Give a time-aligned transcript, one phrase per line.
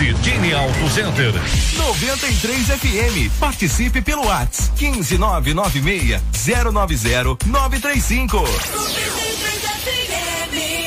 [0.00, 1.30] Dini Auto Center.
[1.76, 3.30] 93 FM.
[3.38, 6.18] Participe pelo WhatsApp 15996
[6.72, 8.48] 090 935.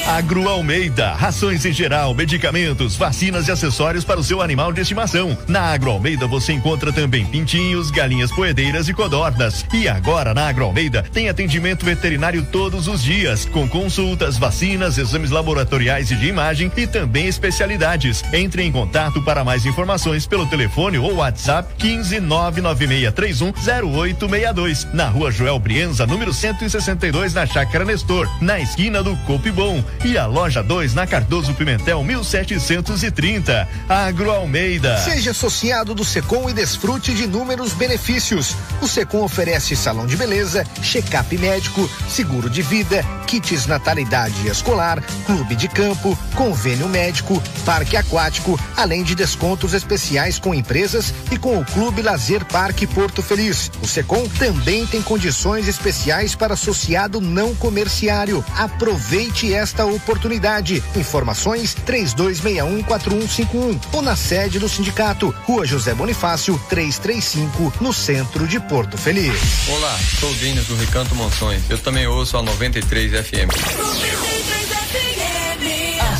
[0.07, 5.37] Agro Almeida, rações em geral, medicamentos, vacinas e acessórios para o seu animal de estimação.
[5.47, 9.65] Na Agro Almeida você encontra também pintinhos, galinhas poedeiras e codornas.
[9.73, 15.31] E agora na Agro Almeida tem atendimento veterinário todos os dias, com consultas, vacinas, exames
[15.31, 18.23] laboratoriais e de imagem e também especialidades.
[18.33, 24.87] Entre em contato para mais informações pelo telefone ou WhatsApp 15 99631 0862.
[24.93, 30.17] Na rua Joel Brienza, número 162, na Chácara Nestor, na esquina do Copi Bom e
[30.17, 33.67] a loja 2 na Cardoso Pimentel 1730.
[33.87, 34.97] Agro Almeida.
[34.97, 38.55] Seja associado do Secom e desfrute de inúmeros benefícios.
[38.81, 45.55] O Secom oferece salão de beleza, check-up médico, seguro de vida, kits natalidade escolar, clube
[45.55, 51.65] de campo, convênio médico, parque aquático, além de descontos especiais com empresas e com o
[51.65, 53.71] Clube Lazer Parque Porto Feliz.
[53.81, 58.43] O Secom também tem condições especiais para associado não comerciário.
[58.57, 60.83] Aproveite esta oportunidade.
[60.95, 68.97] Informações 32614151 ou na sede do sindicato, Rua José Bonifácio 335, no centro de Porto
[68.97, 69.33] Feliz.
[69.69, 71.63] Olá, sou o Denis do Recanto Monções.
[71.69, 73.49] Eu também ouço a 93 FM.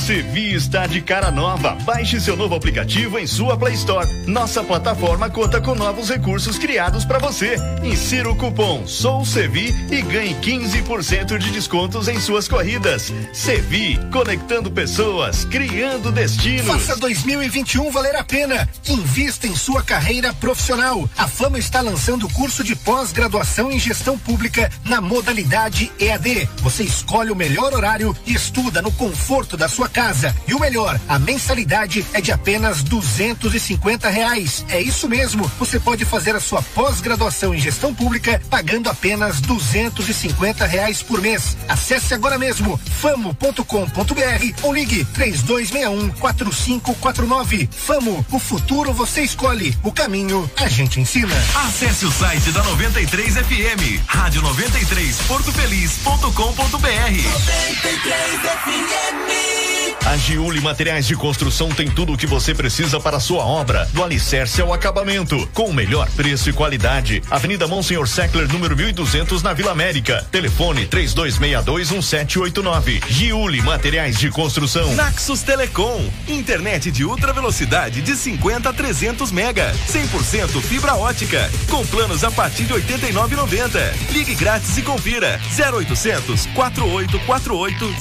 [0.05, 1.77] Sevi está de cara nova.
[1.85, 4.05] Baixe seu novo aplicativo em sua Play Store.
[4.27, 7.55] Nossa plataforma conta com novos recursos criados para você.
[7.81, 13.13] Insira o cupom Sou Sevi e ganhe 15% de descontos em suas corridas.
[13.31, 16.67] Sevi, conectando pessoas, criando destinos.
[16.67, 18.67] Faça 2021 valer a pena.
[18.89, 21.09] Invista em sua carreira profissional.
[21.17, 26.49] A Fama está lançando o curso de pós-graduação em gestão pública na modalidade EAD.
[26.57, 30.35] Você escolhe o melhor horário e estuda no conforto da sua casa.
[30.47, 34.65] E o melhor, a mensalidade é de apenas duzentos e cinquenta reais.
[34.67, 35.49] É isso mesmo.
[35.59, 41.03] Você pode fazer a sua pós-graduação em gestão pública pagando apenas duzentos e cinquenta reais
[41.03, 41.55] por mês.
[41.69, 47.69] Acesse agora mesmo famo.com.br ou ligue três dois um quatro cinco quatro nove.
[47.71, 49.77] Famo, o futuro você escolhe.
[49.83, 51.35] O caminho a gente ensina.
[51.67, 56.31] Acesse o site da 93 FM, rádio 93 portofeliz.com.br.
[56.31, 59.82] 93 FM.
[60.05, 63.89] A Giuli Materiais de Construção tem tudo o que você precisa para a sua obra,
[63.93, 67.23] do alicerce ao acabamento, com o melhor preço e qualidade.
[67.31, 70.27] Avenida Monsenhor Seckler, número 1200, na Vila América.
[70.29, 73.01] Telefone 32621789.
[73.07, 74.93] Giuli Materiais de Construção.
[74.93, 81.85] Naxos Telecom, internet de ultra velocidade de 50 a 300 mega, 100% fibra ótica, com
[81.87, 84.11] planos a partir de 89,90.
[84.11, 87.95] Ligue grátis e confira 0800 4848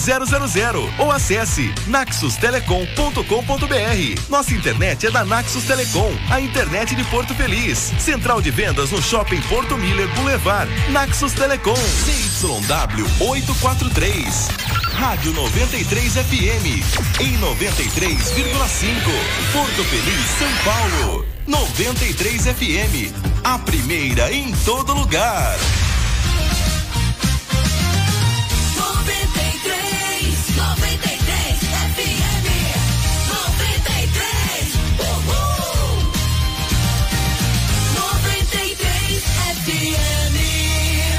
[0.49, 4.29] 000 ou acesse naxustelecom.com.br.
[4.29, 7.93] Nossa internet é da Naxos Telecom, a internet de Porto Feliz.
[7.99, 10.71] Central de vendas no Shopping Porto Miller Boulevard.
[10.91, 11.75] Naxos Telecom.
[11.75, 14.49] CYW 843.
[14.93, 17.21] Rádio 93 FM.
[17.21, 19.53] Em 93,5.
[19.53, 21.27] Porto Feliz, São Paulo.
[21.47, 23.13] 93 FM.
[23.43, 25.59] A primeira em todo lugar.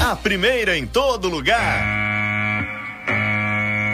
[0.04, 1.82] A primeira em todo lugar.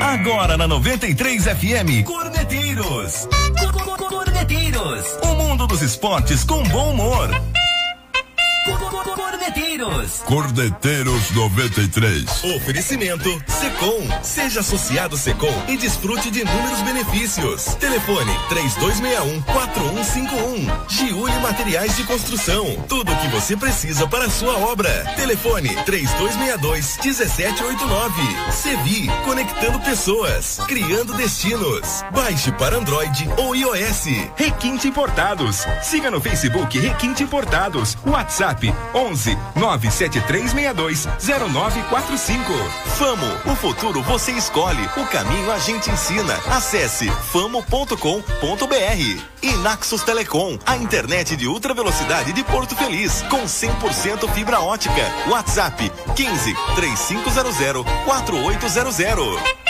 [0.03, 3.29] Agora na 93 FM, Corneteiros.
[4.09, 5.05] Corneteiros.
[5.23, 7.31] O mundo dos esportes com bom humor.
[8.65, 10.23] Cordeteiros.
[10.27, 12.45] Cordeteiros 93.
[12.57, 14.07] Oferecimento Secom.
[14.23, 17.75] Seja associado Secom e desfrute de inúmeros benefícios.
[17.77, 20.89] Telefone 3261 4151.
[20.89, 22.67] Giuli Materiais de Construção.
[22.87, 24.91] Tudo o que você precisa para a sua obra.
[25.17, 28.13] Telefone 3262 1789.
[28.53, 32.05] Sevi, conectando pessoas, criando destinos.
[32.13, 34.05] Baixe para Android ou iOS.
[34.37, 35.65] Requinte Importados.
[35.83, 37.97] Siga no Facebook Requinte Importados.
[38.05, 42.53] WhatsApp WhatsApp 11 97362 0945.
[42.97, 46.35] Famo, o futuro você escolhe, o caminho a gente ensina.
[46.51, 47.97] Acesse famo.com.br.
[49.43, 55.03] E Naxos Telecom, a internet de ultra velocidade de Porto Feliz, com 100% fibra ótica.
[55.29, 59.70] WhatsApp 15 3500 4800.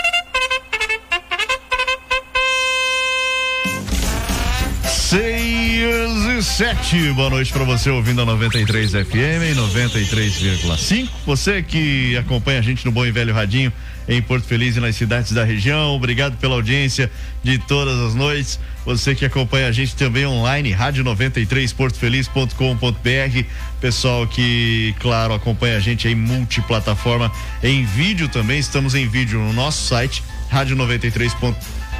[6.11, 7.13] Seis e sete.
[7.13, 11.09] Boa noite para você ouvindo a 93 FM 93,5.
[11.25, 13.73] Você que acompanha a gente no Bom e Velho Radinho
[14.09, 15.95] em Porto Feliz e nas cidades da região.
[15.95, 17.09] Obrigado pela audiência
[17.45, 18.59] de todas as noites.
[18.85, 23.45] Você que acompanha a gente também online, rádio 93 portofeliz.com.br.
[23.81, 27.31] Pessoal que, claro, acompanha a gente em multiplataforma,
[27.63, 28.59] em vídeo também.
[28.59, 31.37] Estamos em vídeo no nosso site, rádio 93.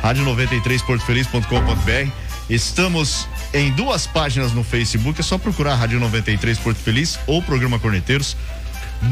[0.03, 2.11] Rádio 93 portofeliz.com.br.
[2.49, 7.79] Estamos em duas páginas no Facebook, é só procurar Rádio 93 Porto Feliz ou Programa
[7.79, 8.37] Corneteiros.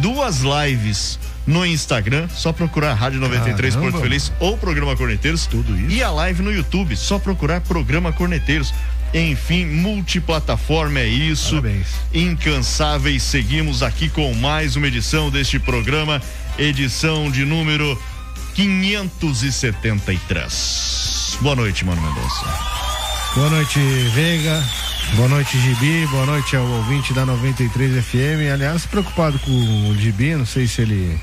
[0.01, 3.91] Duas lives no Instagram, só procurar Rádio 93 Caramba.
[3.91, 5.47] Porto Feliz ou Programa Corneteiros.
[5.47, 5.91] Tudo isso.
[5.91, 8.75] E a live no YouTube, só procurar Programa Corneteiros.
[9.15, 11.57] Enfim, multiplataforma é isso.
[11.57, 11.87] Parabéns.
[12.13, 16.21] Incansáveis, seguimos aqui com mais uma edição deste programa,
[16.59, 17.99] edição de número
[18.55, 21.39] 573.
[21.41, 22.88] Boa noite, Mano Mendonça.
[23.35, 23.79] Boa noite,
[24.15, 24.63] Veiga.
[25.17, 26.07] Boa noite, Gibi.
[26.07, 28.53] Boa noite ao ouvinte da 93 FM.
[28.53, 29.51] Aliás, preocupado com
[29.91, 31.19] o Gibi, não sei se ele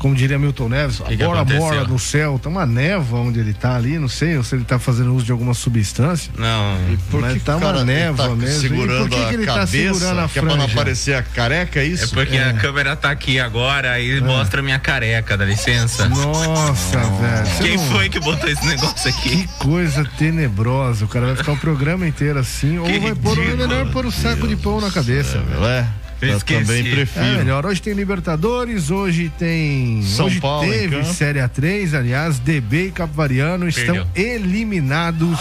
[0.00, 3.76] como diria Milton Neves, que agora mora no céu, tá uma névoa onde ele tá
[3.76, 6.32] ali, não sei, ou se ele tá fazendo uso de alguma substância.
[6.38, 8.60] Não, e por que tá uma névoa tá mesmo.
[8.62, 10.32] Segurando e por que, que ele tá cabeça, tá segurando a franja?
[10.32, 12.04] Que é pra não aparecer a careca, é isso?
[12.04, 12.48] É porque é.
[12.48, 14.20] a câmera tá aqui agora e é.
[14.22, 16.08] mostra minha careca, dá licença.
[16.08, 17.58] Nossa, velho.
[17.60, 17.90] Quem não...
[17.90, 19.28] foi que botou esse negócio aqui?
[19.28, 21.04] Que coisa tenebrosa.
[21.04, 24.08] O cara vai ficar o programa inteiro assim, ou vai pôr, é melhor pôr o
[24.08, 25.66] um saco de pão na cabeça, velho.
[25.66, 25.99] É.
[26.20, 27.24] Eu também prefiro.
[27.24, 27.64] É melhor.
[27.64, 30.02] Hoje tem Libertadores, hoje tem.
[30.02, 30.70] São hoje Paulo.
[30.70, 35.38] Teve Série A3, aliás, DB e Capivariano estão eliminados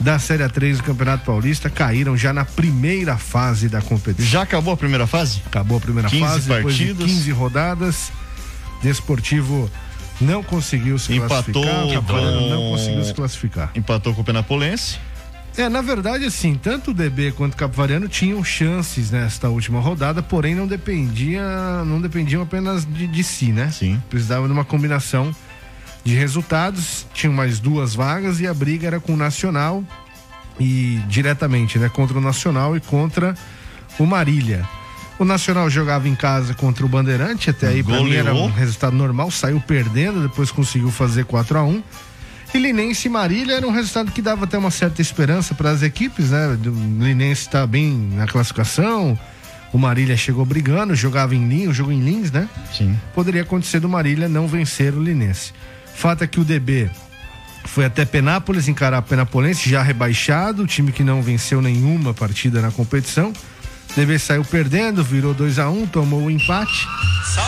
[0.00, 4.30] da Série A3 do Campeonato Paulista, caíram já na primeira fase da competição.
[4.30, 5.40] Já acabou a primeira fase?
[5.46, 6.76] Acabou a primeira 15 fase, partidas.
[6.76, 8.12] depois de 15 rodadas.
[8.82, 9.70] Desportivo
[10.20, 12.02] não conseguiu se Empatou classificar.
[12.02, 12.48] Com...
[12.48, 13.70] não conseguiu se classificar.
[13.74, 14.98] Empatou com o Penapolense.
[15.56, 20.20] É, na verdade, assim, tanto o DB quanto o Capivariano tinham chances nesta última rodada,
[20.20, 23.70] porém não dependia, não dependiam apenas de, de si, né?
[23.70, 24.02] Sim.
[24.10, 25.34] Precisava de uma combinação
[26.02, 29.82] de resultados, tinham mais duas vagas e a briga era com o Nacional
[30.58, 33.34] e diretamente, né, contra o Nacional e contra
[33.98, 34.68] o Marília.
[35.18, 38.96] O Nacional jogava em casa contra o Bandeirante, até aí para mim era um resultado
[38.96, 41.82] normal, saiu perdendo, depois conseguiu fazer 4 a 1 e
[42.58, 46.30] Linense e Marília era um resultado que dava até uma certa esperança para as equipes,
[46.30, 46.46] né?
[46.48, 49.18] O Linense está bem na classificação,
[49.72, 52.48] o Marília chegou brigando, jogava em Lins, o jogo em Lins, né?
[52.72, 52.98] Sim.
[53.12, 55.52] Poderia acontecer do Marília não vencer o Linense.
[55.94, 56.88] Fato é que o DB
[57.64, 62.60] foi até Penápolis encarar a Penapolense, já rebaixado, o time que não venceu nenhuma partida
[62.60, 63.32] na competição.
[63.90, 66.86] O DB saiu perdendo, virou 2 a 1 um, tomou o um empate.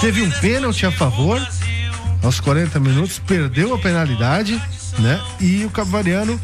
[0.00, 1.40] Teve um pênalti a favor
[2.26, 4.60] aos 40 minutos, perdeu a penalidade
[4.98, 5.20] né?
[5.40, 6.40] E o Capivariano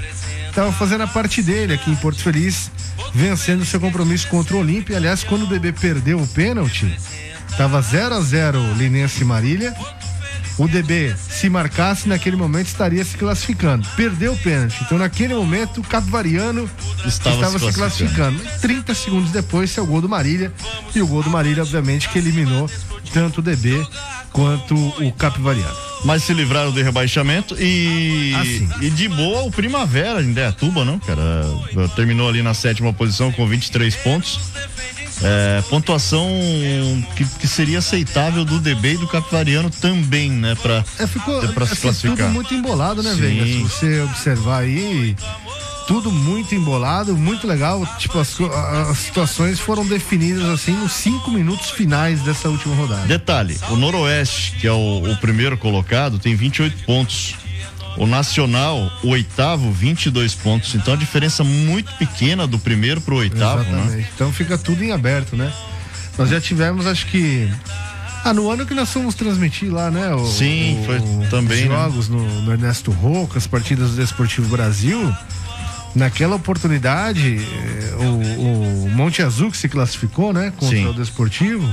[0.48, 2.70] estava fazendo a parte dele aqui em Porto Feliz,
[3.14, 4.96] vencendo seu compromisso contra o Olímpia.
[4.96, 6.94] Aliás, quando o DB perdeu o pênalti,
[7.48, 9.74] estava 0 a 0 Linense e Marília.
[10.58, 13.88] O DB, se marcasse naquele momento, estaria se classificando.
[13.96, 14.82] Perdeu o pênalti.
[14.84, 16.68] Então, naquele momento, o Capivariano
[17.06, 18.38] estava, estava se, classificando.
[18.38, 18.60] se classificando.
[18.60, 20.52] 30 segundos depois, é o gol do Marília.
[20.94, 22.68] E o gol do Marília, obviamente, que eliminou
[23.12, 23.86] tanto o DB
[24.32, 30.22] quanto o Capivariano mas se livraram do rebaixamento e, ah, e de boa o Primavera
[30.22, 31.44] em Deatuba, não, cara?
[31.94, 34.40] Terminou ali na sétima posição com 23 pontos.
[35.24, 36.28] É, pontuação
[37.14, 40.56] que, que, seria aceitável do DB e do Capivariano também, né?
[40.60, 42.16] Pra, é, ficou, pra se assim, classificar.
[42.16, 43.46] tudo muito embolado, né, Veiga?
[43.46, 45.14] Se você observar aí,
[45.86, 47.84] tudo muito embolado, muito legal.
[47.98, 48.36] Tipo, as,
[48.90, 53.06] as situações foram definidas assim nos cinco minutos finais dessa última rodada.
[53.06, 57.36] Detalhe: o Noroeste, que é o, o primeiro colocado, tem 28 pontos.
[57.98, 60.74] O Nacional, o oitavo, 22 pontos.
[60.74, 63.62] Então a diferença muito pequena do primeiro pro oitavo.
[63.64, 63.68] Né?
[63.68, 63.96] Exatamente.
[63.96, 64.08] Né?
[64.14, 65.52] Então fica tudo em aberto, né?
[66.16, 67.50] Nós já tivemos, acho que.
[68.24, 70.14] Ah, no ano que nós fomos transmitir lá, né?
[70.14, 71.64] O, Sim, o, foi também.
[71.64, 71.76] Os né?
[71.76, 72.16] jogos né?
[72.16, 75.14] no, no Ernesto Roca, as partidas do Desportivo Brasil.
[75.94, 80.52] Naquela oportunidade, eh, o, o, Monte Azul que se classificou, né?
[80.56, 80.86] Contra Sim.
[80.86, 81.68] o Desportivo.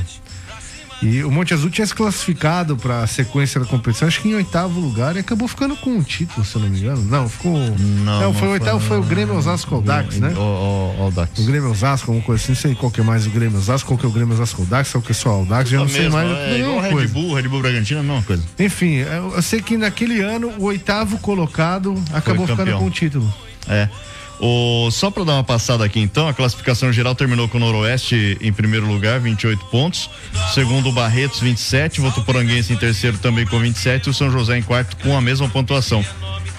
[1.02, 4.36] E o Monte Azul tinha se classificado para a sequência da competição, acho que em
[4.36, 7.02] oitavo lugar, e acabou ficando com um título, se eu não me engano.
[7.04, 7.58] Não, ficou.
[7.58, 10.34] Não, não foi o oitavo, foi o Grêmio Osasco Aldax, né?
[10.36, 11.40] O, o, Aldax.
[11.40, 13.88] O Grêmio Osasco, alguma coisa assim, não sei qual que é mais o Grêmio Osasco,
[13.88, 15.88] qual que é o Grêmio Osasco Aldax, qual que é só o Aldax, eu não
[15.88, 16.30] sei mais.
[16.30, 18.44] É, é igual Red Bull, Red Bull Bragantino, é a mesma coisa.
[18.60, 23.34] Enfim, eu, eu sei que naquele ano o oitavo colocado acabou ficando com o título.
[23.70, 23.88] É.
[24.40, 28.38] O, só para dar uma passada aqui então, a classificação geral terminou com o Noroeste
[28.40, 30.10] em primeiro lugar, 28 pontos.
[30.54, 32.00] Segundo o Barretos, 27.
[32.00, 34.08] Votuporanguense em terceiro também com 27.
[34.08, 36.06] E o São José em quarto com a mesma pontuação.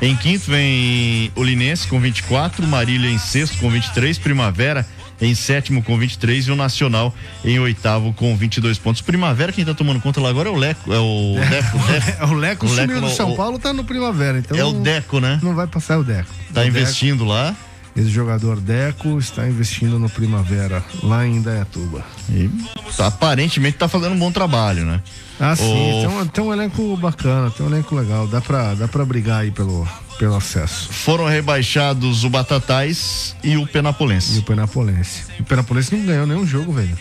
[0.03, 4.87] Em quinto vem o Linense com 24, Marília em sexto com 23, Primavera
[5.21, 9.01] em sétimo com 23 e o Nacional em oitavo com 22 pontos.
[9.03, 12.23] Primavera, quem tá tomando conta lá agora é o Leco, é o Deco, Deco.
[12.23, 14.73] É, o Leco O sumiu Leco, do São Paulo, tá no Primavera, então É o
[14.73, 15.39] Deco, né?
[15.43, 16.31] não vai passar é o Deco.
[16.53, 17.55] Tá O investindo lá.
[17.97, 22.05] Esse jogador Deco está investindo no Primavera, lá em Indaiatuba.
[22.31, 22.49] E
[22.97, 25.03] tá- aparentemente tá fazendo um bom trabalho, né?
[25.41, 28.75] Ah, sim, O- tem, um, tem um elenco bacana, tem um elenco legal, dá pra,
[28.75, 29.87] dá pra brigar aí pelo,
[30.19, 30.89] pelo acesso.
[30.93, 34.39] Foram rebaixados o Batatais e o E Penapolense.
[34.39, 35.23] o Penapolense.
[35.41, 36.97] O Penapolense não ganhou nenhum jogo, velho.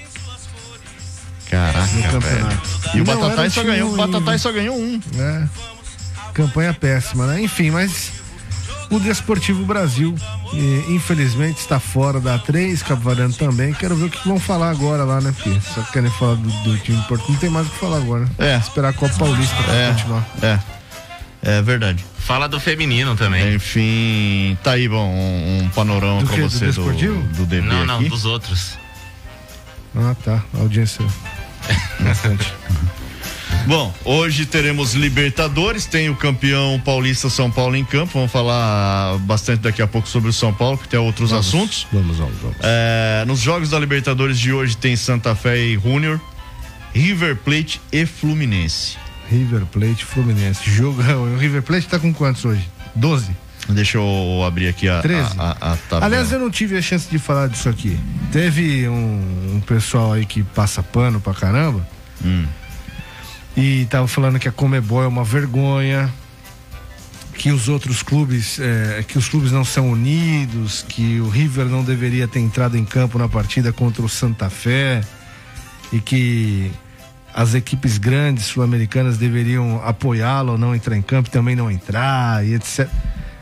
[1.49, 2.11] Caraca, No velho.
[2.11, 2.69] campeonato.
[2.95, 4.99] E o Não, Batatais só ganhou, o ruim, Batatais só ganhou um.
[5.17, 5.47] É.
[6.33, 7.41] Campanha péssima, né?
[7.41, 8.11] Enfim, mas
[8.89, 10.15] o Desportivo Brasil,
[10.53, 13.73] eh, infelizmente, está fora da A3, Cavalhando também.
[13.73, 15.31] Quero ver o que vão falar agora lá, né?
[15.35, 17.31] Porque só querem falar do, do time do Porto.
[17.31, 18.29] Não tem mais o que falar agora, né?
[18.39, 18.57] É.
[18.57, 20.25] Esperar a Copa Paulista pra É, continuar.
[20.41, 20.59] é.
[21.41, 22.03] É verdade.
[22.17, 23.55] Fala do feminino também.
[23.55, 26.35] Enfim, tá aí, bom, um, um panorama Do pra?
[26.35, 27.21] Do você do, Desportivo?
[27.29, 28.09] do DB não, não, aqui.
[28.09, 28.77] dos outros.
[29.95, 30.43] Ah, tá.
[30.53, 31.05] Audiência.
[32.01, 32.53] Bastante.
[33.67, 38.13] Bom, hoje teremos Libertadores, tem o campeão paulista São Paulo em campo.
[38.13, 41.85] Vamos falar bastante daqui a pouco sobre o São Paulo, que tem outros assuntos.
[41.91, 42.57] Vamos, vamos, vamos.
[42.61, 46.19] É, nos jogos da Libertadores de hoje tem Santa Fé e Júnior,
[46.93, 48.97] River Plate e Fluminense.
[49.29, 50.69] River Plate Fluminense.
[50.69, 51.01] Jogo.
[51.03, 52.67] O River Plate tá com quantos hoje?
[52.95, 53.29] 12?
[53.69, 55.35] Deixa eu abrir aqui a, 13.
[55.37, 56.05] a, a, a tabela.
[56.05, 57.99] Aliás, eu não tive a chance de falar disso aqui.
[58.31, 61.87] Teve um, um pessoal aí que passa pano pra caramba.
[62.25, 62.45] Hum.
[63.59, 66.09] E tava falando que a Comebol é uma vergonha.
[67.33, 71.83] Que os outros clubes, é, que os clubes não são unidos, que o River não
[71.83, 75.01] deveria ter entrado em campo na partida contra o Santa Fé
[75.91, 76.71] e que
[77.33, 82.89] as equipes grandes sul-americanas deveriam apoiá-lo, não entrar em campo, também não entrar e etc.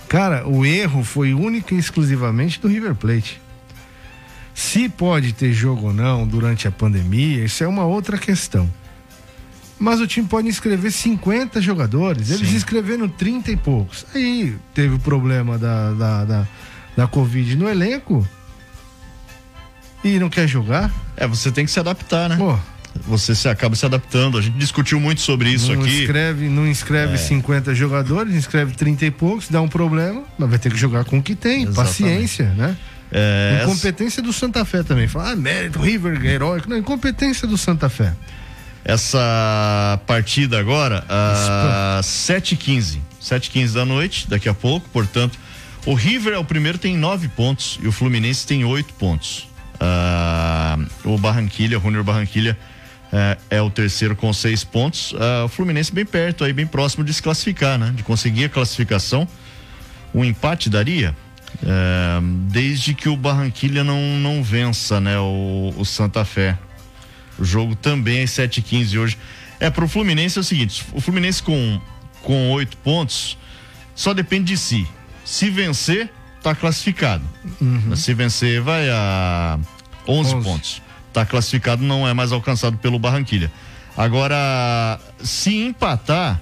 [0.08, 3.40] Cara, o erro foi único e exclusivamente do River Plate.
[4.54, 8.68] Se pode ter jogo ou não durante a pandemia, isso é uma outra questão.
[9.80, 14.06] Mas o time pode inscrever 50 jogadores, eles inscreveram 30 e poucos.
[14.14, 16.48] Aí teve o problema da, da, da,
[16.96, 18.28] da Covid no elenco
[20.04, 20.92] e não quer jogar.
[21.16, 22.38] É, você tem que se adaptar, né?
[22.38, 22.58] Pô,
[23.08, 24.38] Você se acaba se adaptando.
[24.38, 26.00] A gente discutiu muito sobre isso não aqui.
[26.00, 26.02] É.
[26.02, 30.72] inscreve, não inscreve 50 jogadores, inscreve 30 e poucos, dá um problema, mas vai ter
[30.72, 31.64] que jogar com o que tem.
[31.64, 31.76] Exatamente.
[31.76, 32.76] Paciência, né?
[33.12, 35.08] É, Incompetência do Santa Fé também.
[35.08, 36.70] Fala, ah, mérito, River, heróico.
[36.70, 38.14] Não, incompetência do Santa Fé.
[38.88, 43.00] Essa partida agora, às 7h15.
[43.22, 45.38] 7h15 da noite, daqui a pouco, portanto.
[45.86, 49.50] O River é o primeiro, tem nove pontos e o Fluminense tem oito pontos.
[49.78, 52.58] Ah, o Barranquilha, o Júnior Barranquilha
[53.12, 55.14] eh, é o terceiro com seis pontos.
[55.20, 57.92] Ah, o Fluminense bem perto, aí bem próximo de se classificar, né?
[57.94, 59.28] De conseguir a classificação.
[60.16, 61.16] Um empate daria,
[61.62, 65.20] eh, desde que o Barranquilha não, não vença, né?
[65.20, 66.58] O, o Santa Fé.
[67.40, 69.18] O jogo também é às 7h15 hoje.
[69.60, 71.82] É, pro Fluminense é o seguinte: o Fluminense com,
[72.22, 73.38] com oito pontos
[73.96, 74.88] só depende de si.
[75.26, 76.10] Se vencer,
[76.42, 77.24] tá classificado.
[77.96, 79.60] Se vencer, vai a
[80.08, 80.44] 11, 11.
[80.44, 80.82] pontos.
[81.12, 83.52] Tá classificado, não é mais alcançado pelo Barranquilha.
[83.98, 86.40] Agora, se empatar,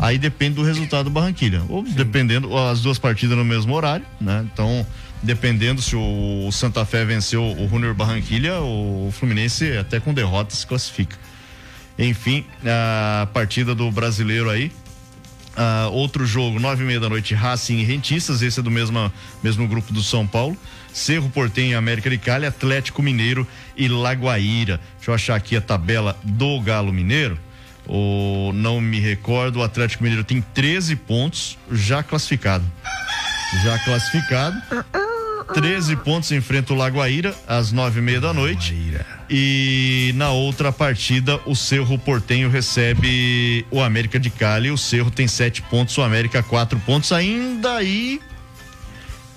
[0.00, 1.62] aí depende do resultado do Barranquilha.
[1.68, 4.44] Ou dependendo, as duas partidas no mesmo horário, né?
[4.52, 4.84] Então,
[5.22, 10.66] dependendo se o Santa Fé venceu o Júnior Barranquilha, o Fluminense até com derrota se
[10.66, 11.16] classifica.
[11.98, 14.72] Enfim, a partida do brasileiro aí.
[15.54, 19.12] Ah, outro jogo, nove e meia da noite, Racing e Rentistas, esse é do mesmo,
[19.42, 20.56] mesmo grupo do São Paulo.
[20.92, 24.80] Cerro Portenho, América de Cali, Atlético Mineiro e Lagoaíra.
[24.96, 27.38] Deixa eu achar aqui a tabela do Galo Mineiro.
[27.86, 32.64] O, não me recordo, o Atlético Mineiro tem 13 pontos, já classificado.
[33.62, 34.56] Já classificado.
[35.52, 38.74] 13 pontos enfrenta o Lagoaíra às nove e meia da noite.
[39.28, 44.70] E na outra partida, o Cerro Portenho recebe o América de Cali.
[44.70, 47.12] O Cerro tem sete pontos, o América quatro pontos.
[47.12, 48.20] Ainda aí.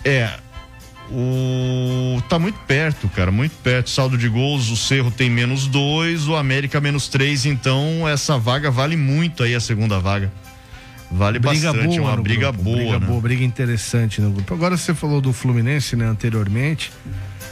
[0.04, 0.30] É.
[1.12, 2.22] O.
[2.30, 3.90] Tá muito perto, cara, muito perto.
[3.90, 7.46] Saldo de gols, o Cerro tem menos dois, o América menos três.
[7.46, 10.32] Então, essa vaga vale muito aí, a segunda vaga.
[11.12, 12.76] Vale Briga bastante, boa uma briga grupo, boa.
[12.78, 13.06] briga né?
[13.06, 14.54] boa, briga interessante no grupo.
[14.54, 16.92] Agora você falou do Fluminense, né, anteriormente,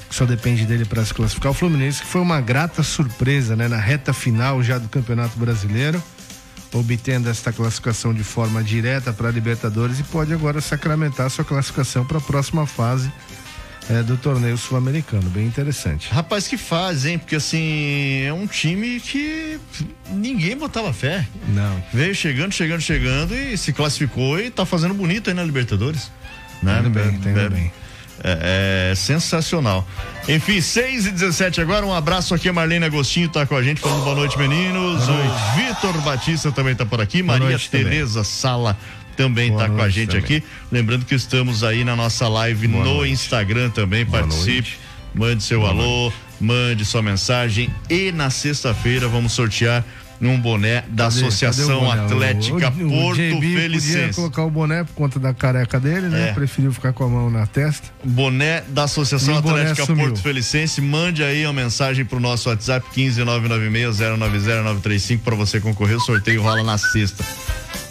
[0.09, 1.51] que só depende dele para se classificar.
[1.51, 6.01] O Fluminense que foi uma grata surpresa, né, na reta final já do Campeonato Brasileiro,
[6.73, 12.03] obtendo esta classificação de forma direta para a Libertadores e pode agora sacramentar sua classificação
[12.03, 13.11] para a próxima fase
[13.89, 15.29] é, do torneio sul-americano.
[15.29, 16.09] Bem interessante.
[16.11, 17.17] Rapaz, que faz, hein?
[17.17, 19.59] Porque assim, é um time que
[20.09, 21.27] ninguém botava fé.
[21.49, 21.83] Não.
[21.93, 26.11] Veio chegando, chegando, chegando e se classificou e tá fazendo bonito aí na Libertadores.
[26.61, 26.81] Né?
[26.81, 27.73] Tá bem, tá indo é, bem.
[28.23, 29.85] É, é sensacional.
[30.29, 31.85] Enfim, 6 e 17 agora.
[31.85, 32.47] Um abraço aqui.
[32.47, 35.05] A Marlene Agostinho tá com a gente, falando boa noite, meninos.
[35.05, 35.33] Boa noite.
[35.33, 37.21] O Vitor Batista também tá por aqui.
[37.21, 37.85] Boa Maria noite também.
[37.85, 38.77] Tereza Sala
[39.15, 40.23] também Boa tá com a noite gente também.
[40.23, 40.43] aqui.
[40.71, 43.13] Lembrando que estamos aí na nossa live Boa no noite.
[43.13, 44.05] Instagram também.
[44.05, 44.79] Boa Participe, noite.
[45.13, 47.69] mande seu alô, mande sua mensagem.
[47.89, 49.83] E na sexta-feira vamos sortear
[50.21, 51.19] um boné da Cadê?
[51.19, 52.01] Associação Cadê o boné?
[52.05, 54.15] Atlética O- o- o Porto JB Podia Felicense.
[54.15, 56.29] colocar o boné por conta da careca dele, né?
[56.29, 56.33] É.
[56.33, 57.89] Preferiu ficar com a mão na testa.
[58.05, 59.85] Boné da Associação o Atlética.
[59.85, 60.79] Porto Felicense.
[60.79, 65.97] Mande aí uma mensagem pro nosso WhatsApp 15996090935 para você concorrer.
[65.97, 67.21] O sorteio rola na sexta.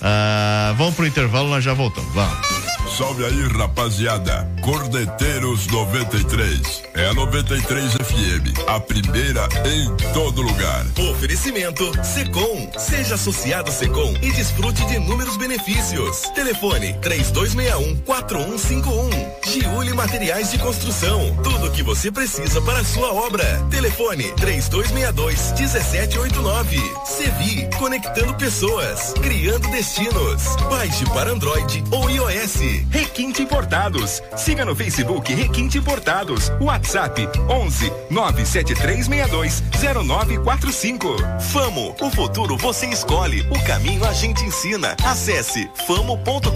[0.00, 2.12] Ah, vamos pro intervalo, nós já voltamos.
[2.12, 2.61] Vamos.
[2.96, 4.48] Salve aí, rapaziada.
[4.60, 6.82] Cordeteiros 93.
[6.94, 8.52] É a 93 FM.
[8.68, 10.84] A primeira em todo lugar.
[11.10, 12.70] Oferecimento Secom.
[12.78, 16.20] Seja associado Secom e desfrute de inúmeros benefícios.
[16.34, 19.26] Telefone 3261-4151.
[19.46, 21.34] Giuli Materiais de Construção.
[21.42, 23.42] Tudo o que você precisa para a sua obra.
[23.70, 26.78] Telefone 3262-1789.
[27.06, 27.70] Sevi.
[27.78, 29.14] Conectando pessoas.
[29.14, 30.44] Criando destinos.
[30.68, 32.81] Baixe para Android ou iOS.
[32.90, 34.22] Requinte Importados.
[34.36, 36.50] Siga no Facebook Requinte Importados.
[36.60, 39.62] WhatsApp 11 97362
[40.04, 41.16] 0945.
[41.52, 44.96] Famo, o futuro você escolhe, o caminho a gente ensina.
[45.04, 46.50] Acesse famo.com.br.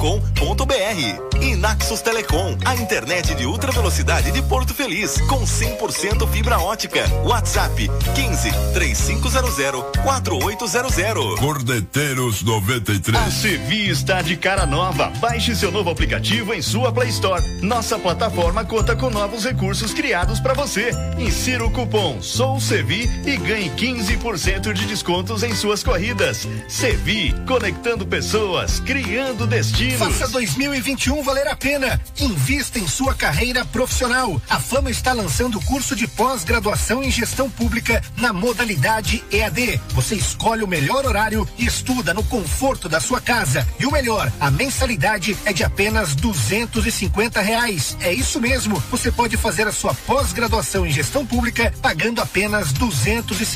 [1.40, 7.04] E Naxos Telecom, a internet de ultra velocidade de Porto Feliz, com 100% fibra ótica.
[7.24, 9.56] WhatsApp 15 3500
[10.02, 11.40] 4800.
[11.40, 13.22] Cordeteiros 93.
[13.22, 15.10] A Sevi está de cara nova.
[15.20, 17.44] Baixe seu novo aplicativo em sua Play Store.
[17.60, 20.90] Nossa plataforma conta com novos recursos criados para você.
[21.18, 26.48] Insira o cupom Sou Sevi e ganhe 15% de descontos em suas corridas.
[26.68, 29.98] Sevi, conectando pessoas, criando destinos.
[29.98, 32.00] Faça 2021 valer a pena.
[32.18, 34.40] Invista em sua carreira profissional.
[34.48, 39.78] A Fama está lançando o curso de pós-graduação em gestão pública na modalidade EAD.
[39.90, 43.68] Você escolhe o melhor horário e estuda no conforto da sua casa.
[43.78, 46.92] E o melhor, a mensalidade é de apenas duzentos e
[47.40, 47.96] reais.
[48.00, 48.82] É isso mesmo.
[48.90, 53.46] Você pode fazer a sua pós-graduação em gestão pública pagando apenas duzentos e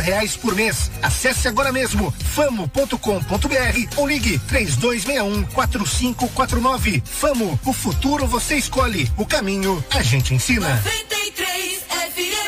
[0.00, 0.90] reais por mês.
[1.02, 7.02] Acesse agora mesmo famo.com.br ou ligue três dois um quatro cinco quatro nove.
[7.04, 10.76] Famo, o futuro você escolhe, o caminho a gente ensina.
[10.76, 11.82] 93
[12.14, 12.47] FM.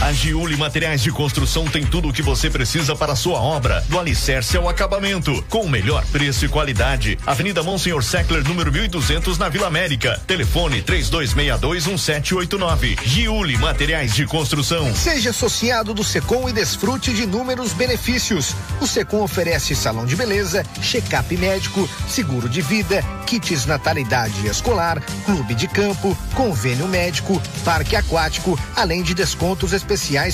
[0.00, 3.84] A Giuli Materiais de Construção tem tudo o que você precisa para a sua obra,
[3.88, 7.18] do alicerce ao acabamento, com o melhor preço e qualidade.
[7.26, 10.22] Avenida Monsenhor Seckler, número 1200, na Vila América.
[10.24, 12.96] Telefone 32621789.
[13.04, 14.94] Giuli Materiais de Construção.
[14.94, 18.54] Seja associado do Secom e desfrute de inúmeros benefícios.
[18.80, 25.56] O Secom oferece salão de beleza, check-up médico, seguro de vida, kits natalidade escolar, clube
[25.56, 29.72] de campo, convênio médico, parque aquático, além de descontos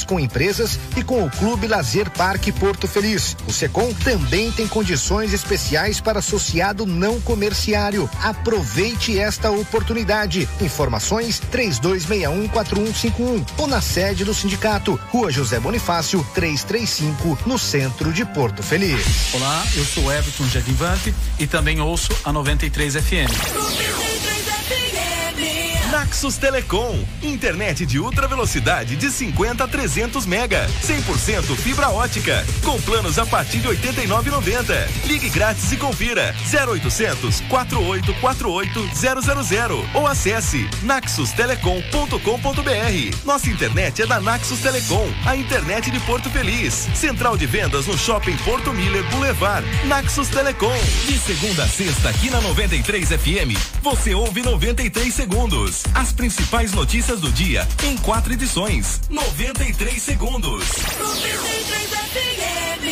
[0.07, 3.37] com empresas e com o Clube Lazer Parque Porto Feliz.
[3.47, 8.11] O Secom também tem condições especiais para associado não comerciário.
[8.23, 10.49] Aproveite esta oportunidade.
[10.61, 18.63] Informações 32614151 ou na sede do sindicato, Rua José Bonifácio, 335, no centro de Porto
[18.63, 19.35] Feliz.
[19.35, 23.31] Olá, eu sou Everton Jadivante e também ouço a 93 FM.
[23.55, 25.64] 93 FM.
[26.05, 32.79] Naxos Telecom, internet de ultra velocidade de 50 a 300 mega, 100% fibra ótica, com
[32.83, 34.87] planos a partir de 89,90.
[35.07, 43.25] Ligue grátis e confira 0800 4848 000 ou acesse naxustelecom.com.br.
[43.25, 46.87] Nossa internet é da Naxos Telecom, a internet de Porto Feliz.
[46.95, 49.67] Central de vendas no Shopping Porto Miller Boulevard.
[49.87, 50.79] Naxos Telecom.
[51.07, 55.83] De segunda a sexta aqui na 93 FM, você ouve 93 segundos.
[55.95, 59.01] As principais notícias do dia em quatro edições.
[59.09, 60.69] 93 segundos.
[60.99, 62.85] 93 FM.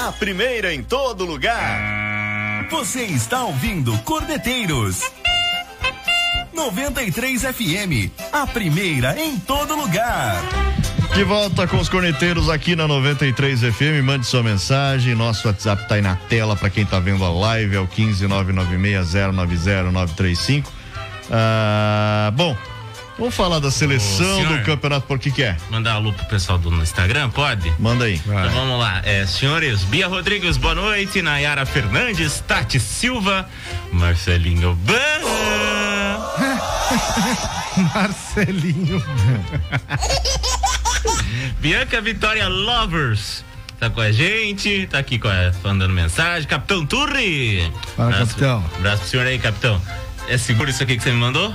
[0.00, 0.08] 93,5.
[0.08, 2.66] A primeira em todo lugar.
[2.70, 5.02] Você está ouvindo Cordeteiros.
[6.52, 10.42] 93 FM, a primeira em todo lugar.
[11.14, 14.02] De volta com os corneteiros aqui na 93 FM.
[14.04, 15.14] Mande sua mensagem.
[15.14, 17.76] Nosso WhatsApp tá aí na tela para quem tá vendo a live.
[17.76, 20.64] É o 15996090935.
[21.30, 22.56] Ah, bom,
[23.18, 24.56] Vamos falar da seleção senhor.
[24.58, 25.54] do campeonato, por que que é?
[25.68, 27.70] Mandar alô pro pessoal do no Instagram, pode?
[27.78, 28.14] Manda aí.
[28.14, 29.02] Então vamos lá.
[29.04, 31.20] É, senhores, Bia Rodrigues, boa noite.
[31.20, 33.46] Nayara Fernandes, Tati Silva,
[33.92, 34.96] Marcelinho Ban.
[37.94, 39.04] Marcelinho.
[41.60, 43.44] Bianca Vitória Lovers.
[43.78, 46.46] Tá com a gente, tá aqui com a, mandando mensagem.
[46.46, 47.72] Capitão Turri.
[47.96, 48.64] Fala, Abraço- capitão.
[48.76, 49.80] Abraço pro senhor aí, capitão.
[50.28, 51.54] É seguro isso aqui que você me mandou?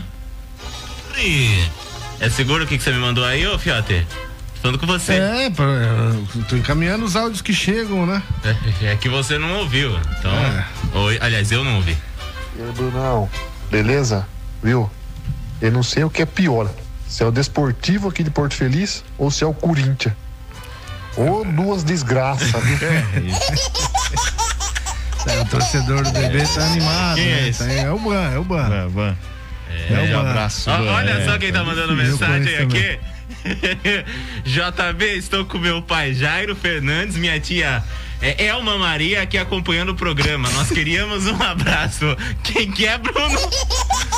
[1.09, 1.69] Turri.
[2.19, 4.05] É seguro o que que você me mandou aí, ô Fiote?
[4.55, 5.13] Tô Falando com você.
[5.13, 5.65] É, pra-
[6.49, 8.23] tô encaminhando os áudios que chegam, né?
[8.81, 9.95] É, é que você não ouviu.
[10.17, 10.31] Então.
[10.33, 10.65] É.
[10.93, 11.95] Oi, aliás, eu não ouvi.
[12.57, 13.29] E aí, Brunão,
[13.69, 14.27] beleza?
[14.63, 14.89] Viu?
[15.61, 16.69] Eu não sei o que é pior.
[17.07, 20.13] Se é o Desportivo aqui de Porto Feliz ou se é o Corinthians.
[21.17, 22.77] Ô, duas desgraças, viu?
[25.27, 27.15] É, o torcedor do bebê tá animado.
[27.15, 27.49] Quem é né?
[27.49, 27.63] esse?
[27.63, 29.15] Tá- é o Ban, é o Ban.
[29.69, 29.93] É.
[29.93, 30.29] É o um Ban.
[30.29, 30.69] abraço.
[30.69, 30.91] Ó, Van.
[30.91, 31.25] olha É.
[31.25, 32.99] só quem tá mandando mensagem aqui.
[34.43, 37.81] JB, estou com meu pai Jairo Fernandes, minha tia
[38.21, 40.49] é, Elma Maria aqui acompanhando o programa.
[40.51, 42.05] Nós queríamos um abraço.
[42.43, 43.39] Quem que é, Bruno?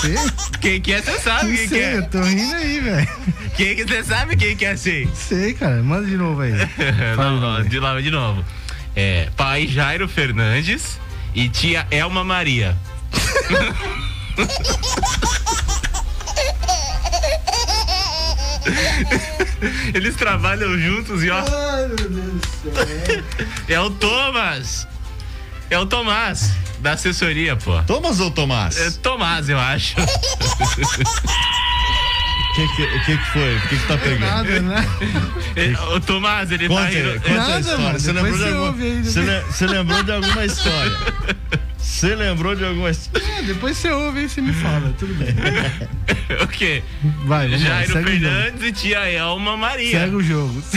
[0.02, 0.16] Sei,
[0.62, 1.98] Quem que é, você sabe não quem que é.
[1.98, 3.08] eu tô rindo aí, velho.
[3.56, 5.08] Quem que você sabe quem que é, sei?
[5.14, 5.82] Sei, cara.
[5.82, 6.54] Manda de novo aí.
[7.16, 8.46] Fala Não, de novo de novo.
[8.96, 11.00] É, pai Jairo Fernandes
[11.34, 12.76] e tia Elma Maria.
[19.94, 21.38] Eles trabalham juntos e ó.
[21.40, 22.42] Ai, meu Deus do
[22.74, 23.24] céu.
[23.68, 24.88] É o Thomas.
[25.70, 27.82] É o Tomás, da assessoria, pô.
[27.84, 28.78] Thomas ou Tomás?
[28.80, 29.96] É Tomás, eu acho.
[30.00, 30.06] O
[32.56, 33.56] que, que, que que foi?
[33.56, 34.20] O que que tá pegando?
[34.22, 34.86] Nada, né?
[35.56, 37.13] É, o Tomás, ele Conta, tá indo.
[37.22, 37.84] conta a Nada, história.
[37.86, 40.98] mano, Você lembrou, de você le- você lembrou de alguma história?
[41.78, 43.26] Você lembrou de alguma história?
[43.40, 45.30] É, depois você ouve e você me fala, tudo bem.
[46.44, 46.84] o quê?
[47.26, 48.06] Vai, vamos lá, Jairo jogo.
[48.08, 50.00] Fernandes e tia Elma Maria.
[50.00, 50.63] Segue o jogo.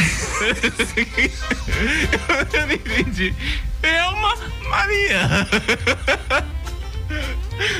[2.53, 3.35] eu não entendi.
[3.83, 4.35] Elma
[4.69, 5.47] Maria.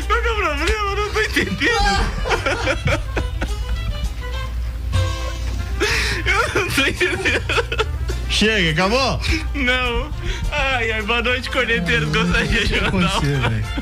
[0.07, 0.71] Qual que é o problema?
[0.71, 1.61] Eu não tô entendendo.
[6.27, 7.90] Eu não tô entendendo.
[8.31, 9.21] Chega, acabou?
[9.55, 10.11] Não.
[10.53, 12.09] Ai, ai, boa noite, corneteiros.
[12.11, 13.81] Gostaria de mandar um...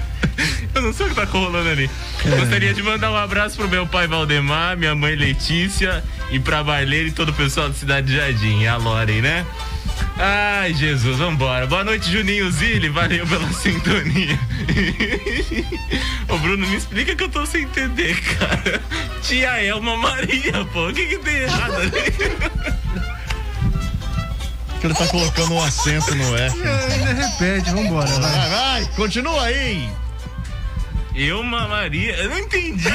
[0.75, 1.91] Eu não sei o que tá rolando ali.
[2.25, 7.09] Gostaria de mandar um abraço pro meu pai Valdemar, minha mãe Letícia e pra Marlene
[7.09, 8.61] e todo o pessoal da Cidade de Jardim.
[8.63, 9.45] E a Loren, né?
[10.17, 11.67] Ai, Jesus, vambora.
[11.67, 12.89] Boa noite, Juninho Zilli.
[12.89, 14.39] Valeu pela sintonia.
[16.29, 18.81] Ô, Bruno, me explica que eu tô sem entender, cara.
[19.23, 20.89] Tia Elma Maria, pô.
[20.89, 21.93] O que que tem errado ali?
[24.81, 26.57] Que ele tá colocando um acento no F.
[26.63, 28.21] Ainda repete, vambora, vai.
[28.21, 29.91] Vai, vai, continua aí.
[31.17, 32.15] Elma Maria?
[32.17, 32.89] Eu não entendi.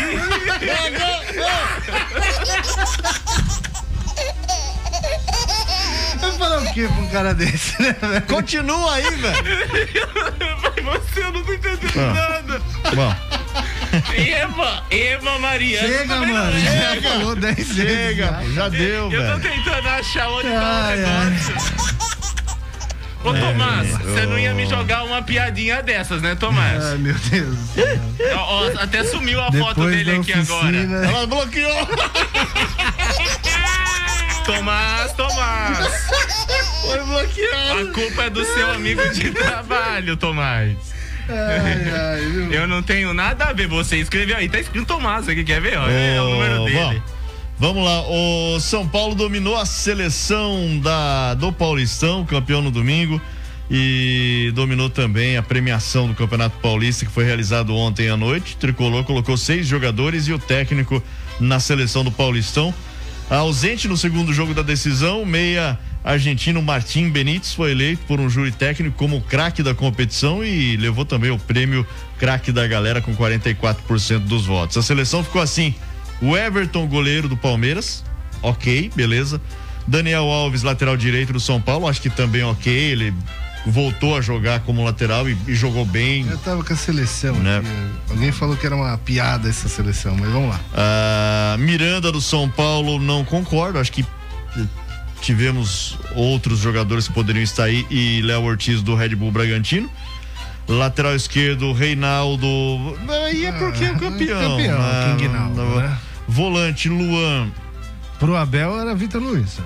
[6.19, 8.21] Vai falar o quê pra um cara desse, né, velho?
[8.23, 9.43] Continua aí, velho.
[10.83, 12.13] Você, eu não tô entendendo Ah.
[12.13, 12.61] nada.
[12.95, 13.15] Bom,
[14.17, 15.79] Eva, Eva Maria.
[15.79, 16.59] Chega, não- mano.
[16.59, 17.09] Já Chega.
[17.09, 17.75] falou 10 vezes.
[17.75, 19.55] chega, já deu, Eu tô velho.
[19.55, 21.83] tentando achar onde tá o negócio.
[23.23, 26.83] Ô, Tomás, você não ia me jogar uma piadinha dessas, né, Tomás?
[26.83, 27.99] Ai, meu Deus do céu.
[28.35, 30.77] Ó, ó, até sumiu a foto Depois dele da aqui agora.
[30.77, 31.87] Ela bloqueou.
[34.45, 35.87] Tomás, Tomás.
[36.81, 37.89] Foi bloqueado.
[37.89, 40.75] A culpa é do seu amigo de trabalho, Tomás.
[41.29, 42.51] Ai, ai, viu?
[42.51, 43.67] Eu não tenho nada a ver.
[43.67, 45.77] Você escreveu aí, tá escrito Tomás aqui, quer ver?
[45.77, 47.01] Ó, é o número dele.
[47.01, 47.13] bom,
[47.59, 53.21] Vamos lá, o São Paulo dominou a seleção da, do Paulistão, campeão no domingo,
[53.71, 58.57] e dominou também a premiação do Campeonato Paulista, que foi realizado ontem à noite.
[58.57, 61.01] Tricolor colocou seis jogadores e o técnico
[61.39, 62.73] na seleção do Paulistão.
[63.39, 68.51] Ausente no segundo jogo da decisão, meia argentino Martim Benítez foi eleito por um júri
[68.51, 71.83] técnico como craque da competição e levou também o prêmio
[72.19, 74.77] craque da galera com 44% dos votos.
[74.77, 75.73] A seleção ficou assim:
[76.21, 78.05] o Everton, goleiro do Palmeiras,
[78.41, 79.41] ok, beleza.
[79.87, 83.13] Daniel Alves, lateral direito do São Paulo, acho que também ok, ele
[83.65, 86.27] voltou a jogar como lateral e, e jogou bem.
[86.29, 87.57] Eu tava com a seleção Né?
[87.59, 87.67] aqui.
[88.11, 90.59] Alguém falou que era uma piada essa seleção, mas vamos lá.
[90.73, 93.79] Ah, Miranda do São Paulo, não concordo.
[93.79, 94.05] Acho que
[95.21, 99.89] tivemos outros jogadores que poderiam estar aí e Léo Ortiz do Red Bull Bragantino.
[100.67, 102.47] Lateral esquerdo, Reinaldo.
[103.25, 104.49] Aí é porque é o Ah, campeão.
[104.57, 105.97] campeão, Ah, King né?
[106.27, 107.49] Volante, Luan.
[108.19, 109.59] Pro Abel era Vitor Luiz.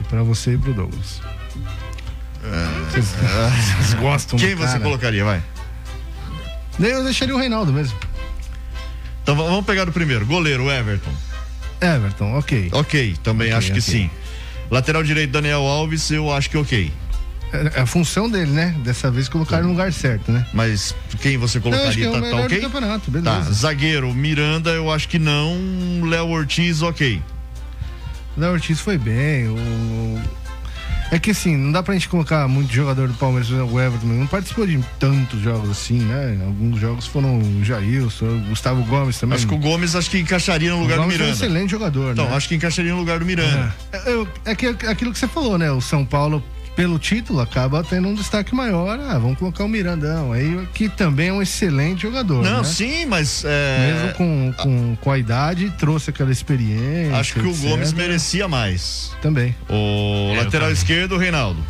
[0.00, 1.20] E pra você e pro Douglas.
[2.90, 4.80] Vocês, vocês gostam Quem do você cara.
[4.80, 5.42] colocaria, vai?
[6.80, 7.96] Eu deixaria o Reinaldo mesmo.
[9.22, 10.26] Então vamos pegar o primeiro.
[10.26, 11.10] Goleiro, Everton.
[11.80, 12.68] Everton, ok.
[12.72, 13.82] Ok, também Ok, acho que ok.
[13.82, 14.10] sim.
[14.70, 16.92] Lateral direito, Daniel Alves, eu acho que ok.
[17.76, 18.74] É a função dele, né?
[18.82, 20.44] Dessa vez colocaram no lugar certo, né?
[20.52, 22.06] Mas quem você que colocaria?
[22.06, 22.58] é o tá, tá ok?
[22.58, 23.52] do campeonato, Tá, beleza.
[23.52, 25.56] zagueiro, Miranda, eu acho que não.
[26.04, 27.22] Léo Ortiz, ok.
[28.36, 29.46] Léo Ortiz foi bem.
[29.48, 30.20] O...
[31.10, 34.26] É que assim, não dá pra gente colocar muito jogador do Palmeiras, o Everton não
[34.26, 36.38] participou de tantos jogos assim, né?
[36.44, 39.36] Alguns jogos foram o Jailson, o Gustavo Gomes também.
[39.36, 41.44] Acho que o Gomes acho que encaixaria no lugar do Gomes é um Miranda.
[41.44, 42.36] excelente jogador, Então, né?
[42.36, 43.74] acho que encaixaria no lugar do Miranda.
[43.92, 45.70] É, eu- é que aquilo que você falou, né?
[45.70, 46.42] O São Paulo,
[46.76, 48.98] pelo título, acaba tendo um destaque maior.
[48.98, 50.32] Ah, vamos colocar o Mirandão.
[50.32, 52.42] Aí, que também é um excelente jogador.
[52.42, 52.64] Não, né?
[52.64, 53.44] sim, mas.
[53.46, 57.16] é, Mesmo com, com, com a idade, trouxe aquela experiência.
[57.16, 57.68] Acho que o etc.
[57.68, 59.12] Gomes merecia mais.
[59.22, 59.54] Também.
[59.68, 60.72] O Eu lateral também.
[60.72, 61.64] esquerdo, Reinaldo.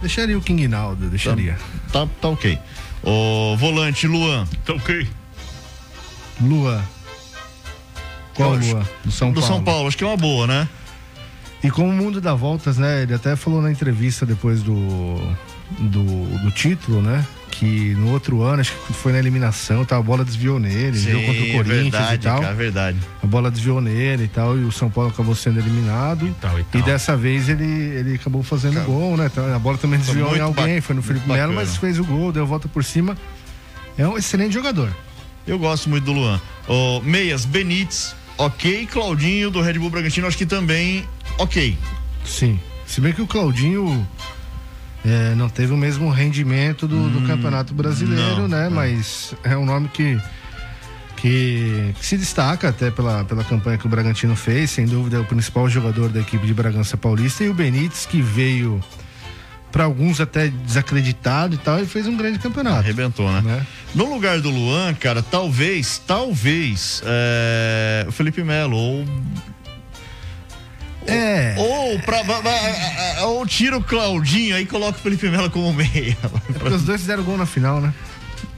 [0.00, 1.58] Deixaria o King Naldo, deixaria.
[1.92, 2.58] Tá, tá ok.
[3.02, 4.46] O volante, Luan.
[4.64, 5.06] Tá ok.
[6.40, 6.82] Lua.
[8.34, 8.88] Qual Eu acho- Lua?
[9.04, 9.54] Do São do Paulo.
[9.56, 10.68] São Paulo, acho que é uma boa, né?
[11.62, 13.02] E como o mundo dá voltas, né?
[13.02, 14.74] Ele até falou na entrevista depois do,
[15.78, 17.24] do, do título, né?
[17.50, 21.26] Que no outro ano, acho que foi na eliminação, tá, a bola desviou nele, jogou
[21.26, 22.40] contra o Corinthians verdade, e tal.
[22.40, 22.98] cara, verdade.
[23.22, 26.26] A bola desviou nele e tal, e o São Paulo acabou sendo eliminado.
[26.26, 26.82] E, tal, e tal.
[26.82, 29.26] dessa vez ele, ele acabou fazendo gol, né?
[29.26, 32.32] Então, A bola também desviou em alguém, foi no Felipe Melo, mas fez o gol,
[32.32, 33.16] deu a volta por cima.
[33.98, 34.90] É um excelente jogador.
[35.46, 36.40] Eu gosto muito do Luan.
[36.68, 38.86] O Meias, Benítez, ok.
[38.90, 41.04] Claudinho do Red Bull Bragantino, acho que também
[41.38, 41.76] ok.
[42.24, 42.58] Sim.
[42.86, 44.06] Se bem que o Claudinho
[45.04, 48.64] é, não teve o mesmo rendimento do, do Campeonato Brasileiro, Hum, não, né?
[48.64, 48.76] não.
[48.76, 50.20] Mas é um nome que,
[51.16, 54.70] que, que se destaca até pela, pela campanha que o Bragantino fez.
[54.70, 57.44] Sem dúvida, é o principal jogador da equipe de Bragança Paulista.
[57.44, 58.82] E o Benítez, que veio
[59.72, 62.78] para alguns até desacreditado e tal, ele fez um grande campeonato.
[62.80, 63.40] Arrebentou, né?
[63.40, 63.66] né?
[63.94, 69.04] No lugar do Luan, cara, talvez, talvez, é, o Felipe Melo ou
[71.06, 71.54] É.
[71.58, 75.72] Ou, pra, va- va- ou tira o Claudinho aí e coloca o Felipe Melo como
[75.72, 76.16] meia.
[76.58, 77.92] Porque os dois fizeram gol na final, né?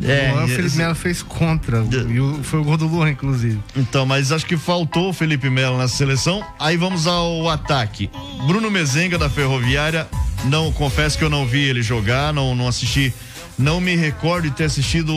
[0.03, 1.85] É, o Felipe Melo fez contra.
[2.09, 3.61] E o- foi o gol do Luan, inclusive.
[3.77, 6.45] Então, mas acho que faltou o Felipe Melo nessa seleção.
[6.59, 8.11] Aí vamos ao ataque.
[8.47, 10.09] Bruno Mezenga da Ferroviária.
[10.47, 13.15] Não, confesso que eu não vi ele jogar, não, não assisti.
[13.57, 15.13] Não me recordo de ter assistido.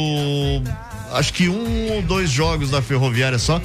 [1.13, 3.59] Acho que um ou dois jogos da Ferroviária só.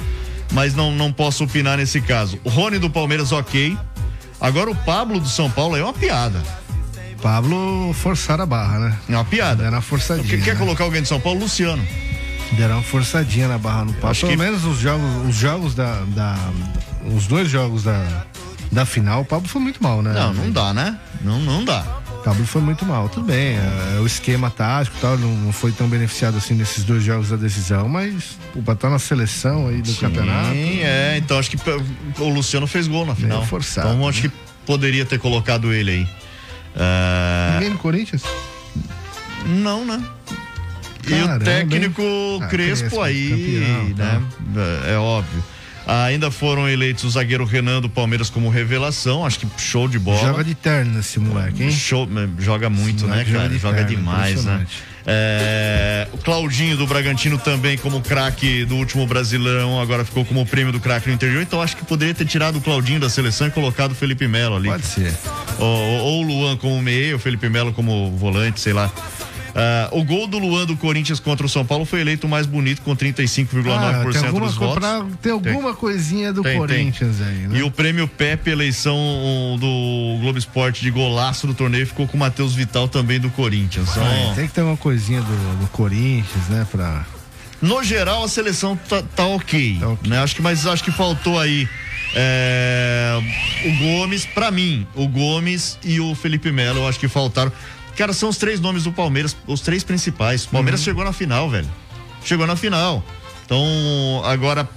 [0.51, 2.37] Mas não, não posso opinar nesse caso.
[2.43, 3.77] O Rony do Palmeiras, ok.
[4.39, 6.41] Agora o Pablo do São Paulo é uma piada.
[7.21, 8.97] Pablo forçaram a barra, né?
[9.07, 9.63] É uma piada.
[9.63, 10.27] Deram uma forçadinha.
[10.27, 10.59] Quer, quer né?
[10.59, 11.39] colocar alguém de São Paulo?
[11.39, 11.85] Luciano.
[12.53, 14.09] Deram uma forçadinha na barra no Pablo.
[14.09, 16.49] Acho Pelo que- menos os jogos, os jogos da, da-
[17.15, 18.25] Os dois jogos da,
[18.71, 20.11] da final, o Pablo foi muito mal, né?
[20.13, 20.97] Não, não dá, né?
[21.21, 21.85] Não, não dá.
[22.21, 23.09] O Pablo foi muito mal.
[23.09, 27.29] Tudo bem, é, o esquema tático tal, não, foi tão beneficiado assim nesses dois jogos
[27.29, 30.51] da decisão, mas pra estar na seleção aí do campeonato.
[30.53, 31.17] Sim, é.
[31.17, 31.57] Então acho que
[32.19, 33.43] o Luciano fez gol na final.
[33.45, 34.29] forçado, Então acho né?
[34.29, 34.35] que
[34.67, 36.07] poderia ter colocado ele aí.
[36.75, 38.21] Ah, Ninguém no Corinthians?
[39.47, 39.99] não, né?
[41.07, 42.03] e o Caramba, técnico?
[42.39, 44.19] Ah, Crespo, Crespo, aí, campeão, tá.
[44.19, 44.93] né?
[44.93, 45.43] É óbvio.
[45.85, 49.25] Ainda foram eleitos o zagueiro Renan do Palmeiras como revelação.
[49.25, 50.19] Acho que show de bola.
[50.19, 51.71] Joga de terno esse moleque, hein?
[51.71, 52.07] Show,
[52.39, 53.49] joga muito, né, cara?
[53.49, 54.65] joga Joga perna, demais, né?
[55.05, 60.71] É, o Claudinho do Bragantino também como craque do último Brasileirão, agora ficou como prêmio
[60.71, 61.41] do craque no interior.
[61.41, 64.55] Então acho que poderia ter tirado o Claudinho da seleção e colocado o Felipe Melo
[64.55, 64.69] ali.
[64.69, 65.13] Pode ser.
[65.57, 68.91] Ou, ou o Luan como meia, o Felipe Melo como volante, sei lá.
[69.53, 72.45] Ah, o gol do Luan do Corinthians contra o São Paulo foi eleito o mais
[72.45, 74.75] bonito com 35,9% Ah, tem alguma, dos votos.
[74.79, 76.59] pra- tem alguma coisinha do Tem, tem.
[76.59, 77.59] Corinthians aí, né?
[77.59, 78.95] E o prêmio Pepe, eleição
[79.59, 83.89] do Globo Esporte de golaço do torneio, ficou com o Matheus Vital também do Corinthians.
[83.91, 86.65] Então, Ah, tem que ter uma coisinha do, do Corinthians, né?
[86.71, 87.05] Pra...
[87.61, 89.79] no geral, a seleção tá, tá ok.
[90.07, 90.17] Né?
[90.19, 91.67] Acho que, mas acho que faltou aí
[92.15, 93.19] é,
[93.65, 97.51] o Gomes, pra mim, o Gomes e o Felipe Melo, eu acho que faltaram.
[98.01, 100.45] Cara, são os três nomes do Palmeiras, os três principais.
[100.45, 100.85] O Palmeiras Uhum.
[100.85, 101.67] chegou na final, velho.
[102.25, 103.03] Chegou na final.
[103.45, 103.63] Então,
[104.25, 104.67] agora,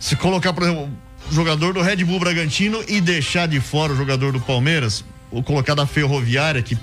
[0.00, 0.90] se colocar, por exemplo,
[1.30, 5.44] o jogador do Red Bull Bragantino e deixar de fora o jogador do Palmeiras, ou
[5.44, 6.76] colocar da Ferroviária, que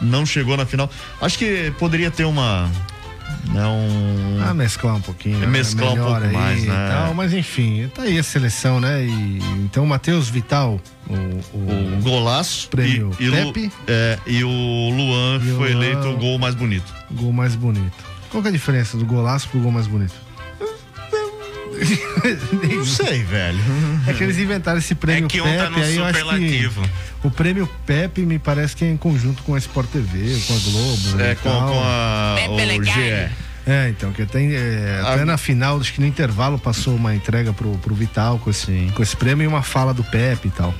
[0.00, 0.88] não chegou na final,
[1.20, 2.70] acho que poderia ter uma.
[3.48, 4.38] Né, um...
[4.46, 5.36] Ah, mesclar um pouquinho.
[5.38, 5.46] É né?
[5.46, 6.88] mesclar um Melhor pouco aí mais, né?
[6.90, 9.02] tal, mas enfim, tá aí a seleção, né?
[9.04, 11.14] E, então, o Matheus Vital, o,
[11.56, 15.84] o, o golaço prêmio e, e, Lu- Pepe, é, e o Luan E foi Luan-
[15.84, 16.92] eleito o gol mais bonito.
[17.10, 18.04] gol mais bonito.
[18.30, 20.12] Qual que é a diferença do golaço pro gol mais bonito?
[22.76, 23.58] Não sei, velho.
[24.06, 26.12] É que eles inventaram esse prêmio É que um Pepe, tá no aí eu acho
[26.14, 26.90] que superlativo.
[27.22, 30.58] o prêmio Pepe me parece que é em conjunto com a Sport TV, com a
[30.58, 31.20] Globo.
[31.20, 33.30] É, com, com a, o GE.
[33.66, 37.52] É, então, que até, é, até na final, acho que no intervalo passou uma entrega
[37.52, 40.74] pro, pro Vital com esse, com esse prêmio e uma fala do Pepe e tal.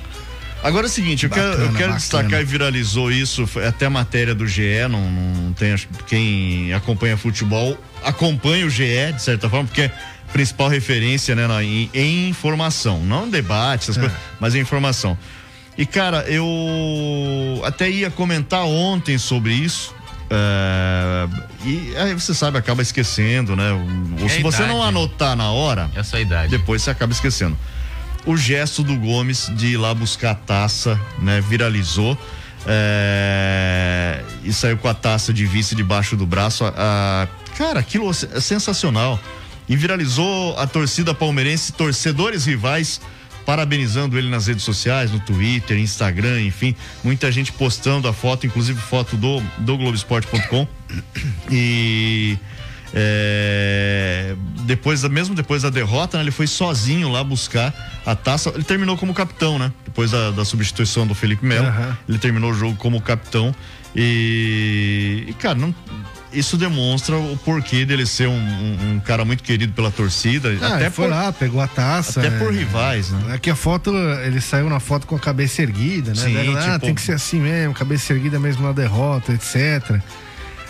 [0.63, 1.97] Agora é o seguinte, eu quero, eu Bacana, quero bacana.
[1.97, 5.73] destacar e viralizou isso, foi até a matéria do GE, não, não tem,
[6.05, 9.91] quem acompanha futebol, acompanha o GE, de certa forma, porque é
[10.31, 14.01] principal referência, né, na- em, em informação, não debate, essas É.
[14.01, 15.17] coisas, mas em informação.
[15.77, 19.93] E, cara, eu até ia comentar ontem sobre isso,
[20.29, 21.27] é,
[21.65, 23.71] e aí você sabe, acaba esquecendo, né?
[24.19, 24.89] Ou É se você não idade.
[24.89, 26.49] anotar na hora, É a sua idade.
[26.51, 27.57] depois você acaba esquecendo.
[28.25, 31.41] O gesto do Gomes de ir lá buscar a taça, né?
[31.41, 32.17] Viralizou.
[32.67, 36.65] é, e saiu com a taça de vice debaixo do braço.
[36.65, 39.19] a- a- cara, aquilo é sensacional.
[39.69, 42.99] E viralizou a torcida palmeirense, torcedores rivais,
[43.45, 46.75] parabenizando ele nas redes sociais, no Twitter, Instagram, enfim.
[47.03, 50.67] Muita gente postando a foto, inclusive foto do, do Globoesporte.com.
[51.51, 52.37] E
[52.93, 57.73] é, depois, mesmo depois da derrota, né, ele foi sozinho lá buscar
[58.05, 58.49] a taça.
[58.49, 59.71] Ele terminou como capitão, né?
[59.85, 61.97] Depois da, da substituição do Felipe Melo, Aham.
[62.07, 63.53] ele terminou o jogo como capitão.
[63.95, 65.73] E, e, cara, não-
[66.31, 70.49] isso demonstra o porquê dele ser um, um- um cara muito querido pela torcida.
[70.61, 72.19] Ah, até ele foi por, lá, pegou a taça.
[72.19, 72.39] até é.
[72.39, 73.33] por rivais, né?
[73.33, 73.91] Aqui a foto,
[74.25, 76.15] ele saiu na foto com a cabeça erguida, né?
[76.17, 79.99] Sim, Daí, ah, tipo- tem que ser assim mesmo, cabeça erguida mesmo na derrota, etc.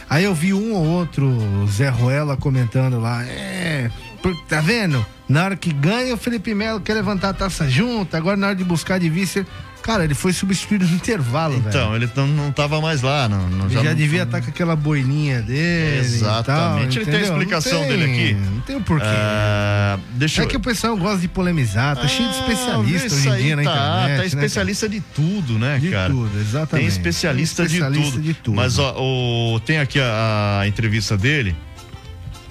[0.10, 3.92] Aí eu vi um ou outro Zé Ruela comentando lá, é,
[4.24, 5.06] por- tá vendo?
[5.28, 8.56] Na hora que ganha, o Felipe Melo quer levantar a taça junto, agora na hora
[8.56, 9.46] de buscar de vice,
[9.90, 11.68] cara, ele foi substituído no intervalo, velho.
[11.68, 14.50] Então, ele não, não tava mais lá, não, não- Ele já, não- devia estar com
[14.50, 15.98] aquela boininha dele.
[15.98, 16.98] Exatamente.
[16.98, 18.34] e Ele tal, tem a explicação tem- dele aqui.
[18.36, 19.06] Não tem o porquê.
[19.08, 23.16] Ah, deixa é eu- que o pessoal gosta de polemizar, tá cheio de especialista isso
[23.16, 24.10] hoje em dia na tá, internet.
[24.12, 26.14] Tá né, especialista de tudo, né, De cara?
[26.14, 26.86] tudo, exatamente.
[26.86, 28.24] Tem especialista, Tem especialista de, tudo.
[28.24, 28.56] de tudo.
[28.56, 31.56] Mas ó, o- tem aqui a, a entrevista dele,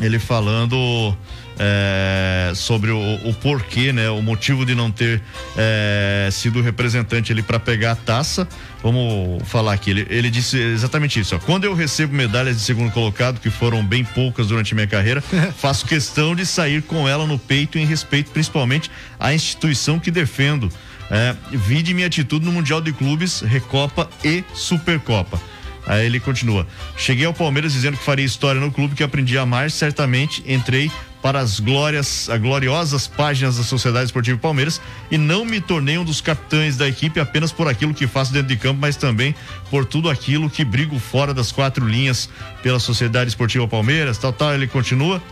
[0.01, 1.17] ele falando
[1.59, 4.09] é, sobre o, o porquê, né?
[4.11, 5.21] O motivo de não ter
[5.57, 8.49] é, sido representante ali para pegar a taça.
[8.83, 9.91] Vamos falar aqui.
[9.91, 11.35] Ele, ele disse exatamente isso.
[11.35, 11.39] Ó.
[11.39, 15.21] Quando eu recebo medalhas de segundo colocado, que foram bem poucas durante minha carreira,
[15.59, 20.71] faço questão de sair com ela no peito em respeito principalmente à instituição que defendo.
[21.11, 25.41] É, vide minha atitude no Mundial de Clubes, Recopa e Supercopa.
[25.87, 26.67] Aí ele continua.
[26.99, 30.91] Cheguei ao Palmeiras dizendo que faria história no clube que aprendi a amar, certamente entrei
[31.23, 36.05] para as glórias, as gloriosas páginas da Sociedade Esportiva Palmeiras e não me tornei um
[36.05, 39.35] dos capitães da equipe apenas por aquilo que faço dentro de campo, mas também
[39.71, 42.29] por tudo aquilo que brigo fora das quatro linhas
[42.63, 44.55] pela Sociedade Esportiva Palmeiras, tal, tal.
[44.55, 45.23] Ele continua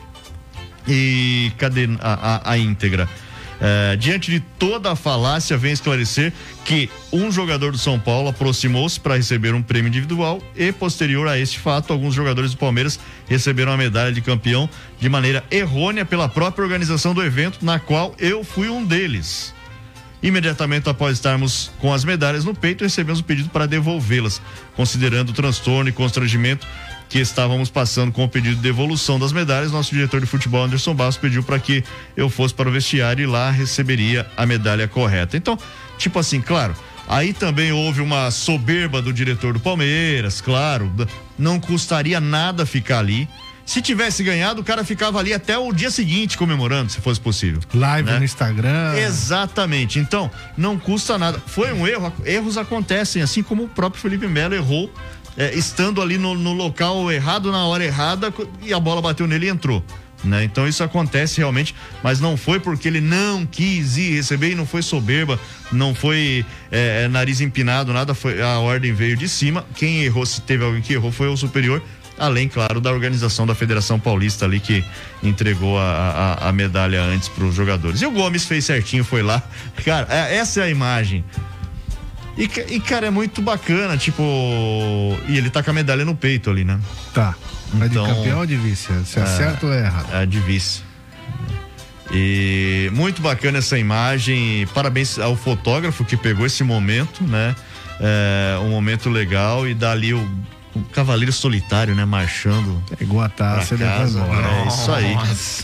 [0.88, 3.09] e cadê a, a, a íntegra?
[3.61, 6.33] É, diante de toda a falácia, vem esclarecer
[6.64, 11.38] que um jogador do São Paulo aproximou-se para receber um prêmio individual e, posterior a
[11.38, 14.69] este fato, alguns jogadores do Palmeiras receberam a medalha de campeão
[15.01, 19.55] de maneira errônea pela própria organização do evento, na qual eu fui um deles.
[20.23, 24.40] Imediatamente após estarmos com as medalhas no peito, recebemos o pedido para devolvê-las,
[24.75, 26.66] considerando o transtorno e constrangimento
[27.09, 29.73] que estávamos passando com o pedido de devolução das medalhas.
[29.73, 31.85] Nosso diretor de futebol, Anderson Bastos, pediu para que
[32.16, 35.37] eu fosse para o vestiário e lá receberia a medalha correta.
[35.37, 35.59] Então,
[35.99, 36.75] tipo assim, claro,
[37.09, 40.92] aí também houve uma soberba do diretor do Palmeiras, claro,
[41.38, 43.29] não custaria nada ficar ali.
[43.64, 47.61] Se tivesse ganhado, o cara ficava ali até o dia seguinte comemorando, se fosse possível.
[47.75, 48.19] Live né?
[48.19, 48.95] no Instagram.
[48.95, 49.99] Exatamente.
[49.99, 51.42] Então, não custa nada.
[51.45, 54.88] Foi um erro, erros acontecem, assim como o próprio Felipe Melo errou,
[55.37, 59.46] é, estando ali no, no local errado, na hora errada, e a bola bateu nele
[59.46, 59.85] e entrou.
[60.25, 60.44] Né?
[60.44, 64.66] Então isso acontece realmente, mas não foi porque ele não quis ir receber e não
[64.66, 65.38] foi soberba,
[65.70, 69.64] não foi é, é, nariz empinado, nada, foi a ordem veio de cima.
[69.77, 71.83] Quem errou, se teve alguém que errou, foi o superior,
[72.18, 74.83] além, claro, da organização da Federação Paulista ali que
[75.22, 78.01] entregou a, a, a medalha antes para os jogadores.
[78.01, 79.42] E o Gomes fez certinho, foi lá.
[79.85, 81.25] Cara, é- essa é a imagem.
[82.37, 84.22] E, e, cara, é muito bacana, tipo.
[85.27, 86.79] E ele tá com a medalha no peito ali, né?
[87.14, 87.35] Tá.
[87.72, 88.92] Mas de Então, campeão ou de vice?
[88.92, 90.14] Você é, acerta ou é errado?
[90.14, 90.83] É de vice.
[92.12, 94.66] E muito bacana essa imagem.
[94.75, 97.55] Parabéns ao fotógrafo que pegou esse momento, né?
[97.99, 100.29] É, um momento legal e dali o,
[100.77, 102.05] o Cavaleiro Solitário, né?
[102.05, 102.83] Marchando.
[102.99, 104.21] Pegou a taça e pra casa.
[104.21, 105.17] É isso aí.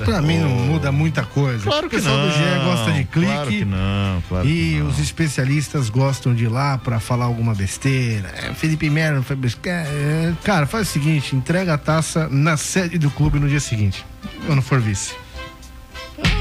[0.04, 1.64] Pra mim não muda muita coisa.
[1.64, 2.28] Claro que o pessoal não.
[2.28, 3.32] do GE gosta de clique.
[3.32, 4.88] Claro que não, claro e que não.
[4.88, 8.28] os especialistas gostam de ir lá pra falar alguma besteira.
[8.36, 9.86] É, Felipe Melo não foi besteira.
[9.88, 14.04] É, cara, faz o seguinte: entrega a taça na sede do clube no dia seguinte.
[14.46, 15.14] Quando for vice.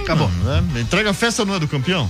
[0.03, 0.29] Acabou.
[0.29, 0.81] Né?
[0.81, 2.09] Entrega a festa não é do campeão?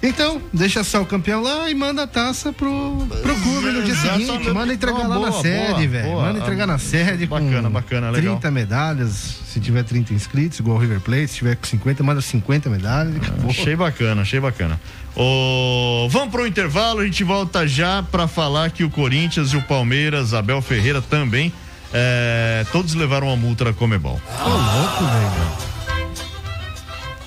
[0.00, 3.96] Então, deixa só o campeão lá e manda a taça pro, pro clube no dia
[3.96, 4.48] seguinte.
[4.50, 6.16] Manda entregar lá na boa, sede, boa, velho.
[6.16, 8.34] Manda entregar na sede Bacana, com bacana, legal.
[8.36, 9.38] 30 medalhas.
[9.48, 11.28] Se tiver 30 inscritos, igual o River Plate.
[11.28, 13.14] Se tiver com 50, manda 50 medalhas.
[13.14, 13.50] e acabou.
[13.50, 14.80] Achei bacana, achei bacana.
[15.16, 19.62] Ô, vamos pro intervalo, a gente volta já pra falar que o Corinthians e o
[19.62, 21.52] Palmeiras, Abel Ferreira também,
[21.92, 24.20] é, todos levaram uma multa da Comebol.
[24.40, 25.77] Ô, louco, velho.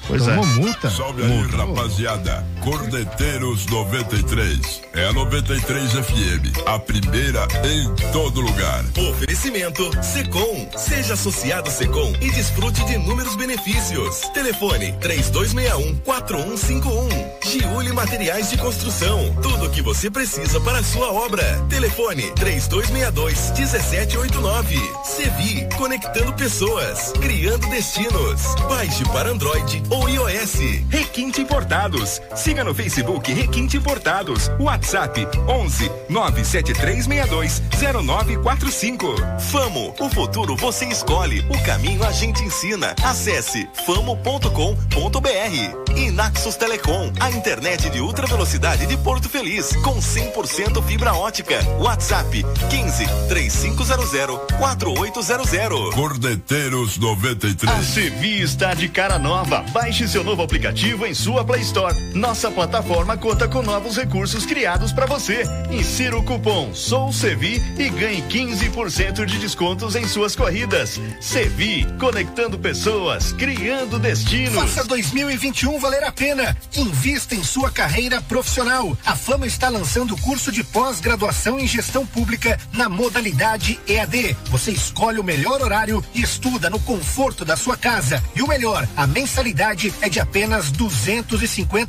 [0.07, 0.47] Pois Tomou é.
[0.47, 0.89] multa?
[0.89, 2.45] Salve aí, rapaziada.
[2.63, 4.81] Cordeteiros 93.
[4.93, 6.67] É a 93 FM.
[6.67, 8.83] A primeira em todo lugar.
[9.09, 10.69] Oferecimento Secom.
[10.77, 14.21] Seja associado Secom e desfrute de inúmeros benefícios.
[14.33, 17.40] Telefone 3261-4151.
[17.51, 19.35] Giuli Materiais de Construção.
[19.41, 21.43] Tudo o que você precisa para a sua obra.
[21.67, 24.79] Telefone 3262-1789.
[25.03, 25.67] Sevi.
[25.75, 27.11] Conectando pessoas.
[27.19, 28.55] Criando destinos.
[28.69, 30.59] Baixe para Android ou iOS.
[30.89, 32.21] Requinte Importados.
[32.37, 34.49] Siga no Facebook Requinte Importados.
[34.57, 37.61] WhatsApp 11 97362
[38.05, 39.13] 0945.
[39.51, 42.95] Famo, o futuro você escolhe, o caminho a gente ensina.
[43.03, 45.81] Acesse famo.com.br.
[46.21, 51.59] Naxos Telecom, a internet de ultra velocidade de Porto Feliz, com 100% fibra ótica.
[51.79, 54.11] WhatsApp 15 3500
[54.59, 55.95] 4800.
[55.95, 57.73] Cordeteiros 93.
[57.73, 59.65] A Sevi está de cara nova.
[59.71, 61.99] Baixe seu novo aplicativo em sua Play Store.
[62.13, 65.43] Nossa plataforma conta com novos recursos criados para você.
[65.71, 71.01] Insira o cupom SOUSEVI e ganhe 15% de descontos em suas corridas.
[71.19, 74.53] Sevi, conectando pessoas, criando destinos.
[74.53, 76.55] Faça 2021 valer a pena.
[76.77, 78.97] Invista em sua carreira profissional.
[79.05, 84.36] A Fama está lançando o curso de pós-graduação em gestão pública na modalidade EAD.
[84.49, 88.23] Você escolhe o melhor horário e estuda no conforto da sua casa.
[88.36, 91.47] E o melhor, a mensalidade é de apenas duzentos e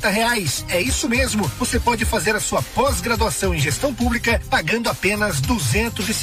[0.09, 0.65] reais.
[0.69, 1.47] É isso mesmo.
[1.59, 6.13] Você pode fazer a sua pós-graduação em gestão pública pagando apenas duzentos e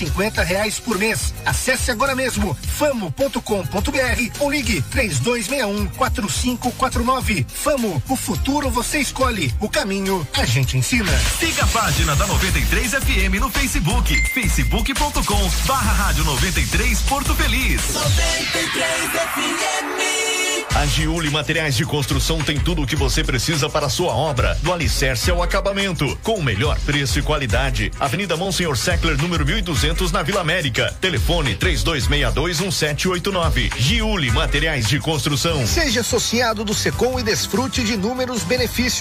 [0.42, 1.34] reais por mês.
[1.44, 7.46] Acesse agora mesmo famo.com.br ou ligue três dois um quatro cinco quatro nove.
[7.48, 11.10] Famo, o futuro você escolhe, o caminho a gente ensina.
[11.38, 17.82] Siga a página da 93 FM no Facebook, facebook.com barra rádio 93 Porto Feliz.
[17.92, 20.30] 93 FM.
[20.76, 24.56] A Giuli Materiais de Construção tem tudo o que você precisa para a sua obra,
[24.62, 27.90] do alicerce ao acabamento, com o melhor preço e qualidade.
[27.98, 30.94] Avenida Monsenhor Seckler, número 1200, na Vila América.
[31.00, 33.72] Telefone 32621789.
[33.76, 35.66] Giuli Materiais de Construção.
[35.66, 38.99] Seja associado do Secom e desfrute de inúmeros benefícios.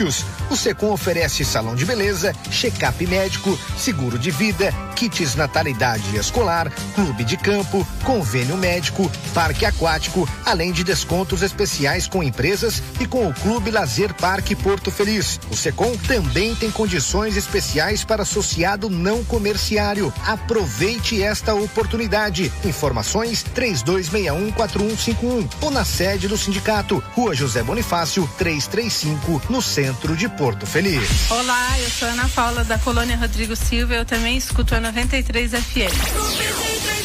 [0.50, 7.26] O Secom oferece salão de beleza, check-up médico, seguro de vida, kits natalidade escolar, clube
[7.26, 13.34] de campo, convênio médico, parque aquático, além de descontos especiais com empresas e com o
[13.34, 15.38] Clube Lazer Parque Porto Feliz.
[15.52, 20.14] O Secom também tem condições especiais para associado não comerciário.
[20.26, 22.50] Aproveite esta oportunidade.
[22.64, 30.68] Informações 32614151 ou na sede do sindicato, Rua José Bonifácio, 335, no centro de Porto
[30.68, 31.32] Feliz.
[31.32, 33.96] Olá, eu sou Ana Paula da Colônia Rodrigo Silva.
[33.96, 36.99] Eu também escuto a 93 FM.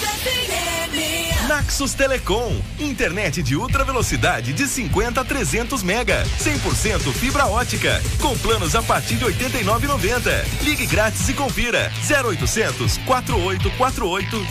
[1.49, 8.35] Naxos Telecom, internet de ultra velocidade de 50 a 300 mega, 100% fibra ótica, com
[8.39, 10.43] planos a partir de 89,90.
[10.63, 14.47] Ligue grátis e confira 0800 4848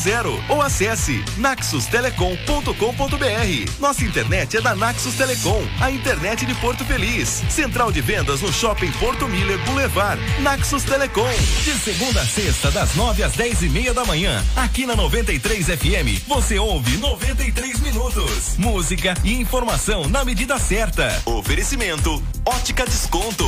[0.00, 3.78] 000 ou acesse naxustelecom.com.br.
[3.78, 7.42] Nossa internet é da Naxos Telecom, a internet de Porto Feliz.
[7.50, 10.20] Central de vendas no Shopping Porto Miller Boulevard.
[10.40, 11.30] Naxos Telecom,
[11.62, 15.66] de segunda a sexta das 9 às 10 e meia da manhã, aqui na 93
[15.66, 16.31] FM.
[16.34, 18.56] Você ouve 93 minutos.
[18.56, 21.20] Música e informação na medida certa.
[21.26, 23.44] Oferecimento Ótica Desconto.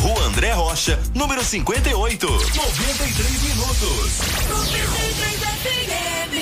[0.00, 2.28] Rua André Rocha, número 58.
[2.28, 4.18] 93 minutos.
[4.48, 5.88] 93
[6.28, 6.38] FM.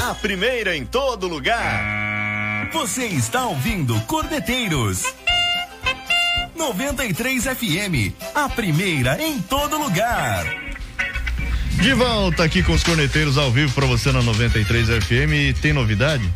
[0.00, 2.70] 93,5, A primeira em todo lugar.
[2.72, 5.17] Você está ouvindo Cordeteiros.
[6.58, 10.44] 93 FM, a primeira em todo lugar.
[11.80, 15.56] De volta aqui com os corneteiros ao vivo para você na 93 FM.
[15.62, 16.28] Tem novidade?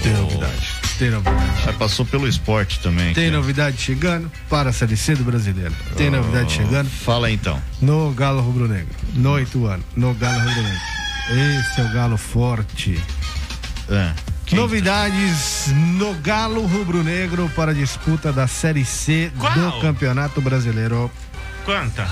[0.00, 0.72] Tem novidade.
[0.98, 1.68] Tem novidade.
[1.68, 3.12] Ah, passou pelo esporte também.
[3.12, 3.36] Tem aqui.
[3.36, 5.74] novidade chegando para a Série C do Brasileiro.
[5.96, 6.88] Tem novidade chegando.
[6.88, 7.60] Fala então.
[7.82, 8.94] No Galo Rubro Negro.
[9.14, 9.82] No Ituano.
[9.96, 11.60] No Galo Rubro Negro.
[11.60, 12.98] Esse é o Galo forte.
[13.90, 14.27] É.
[14.52, 19.52] Novidades no Galo Rubro Negro para a disputa da Série C Qual?
[19.52, 21.10] do Campeonato Brasileiro.
[21.64, 22.08] Quanta?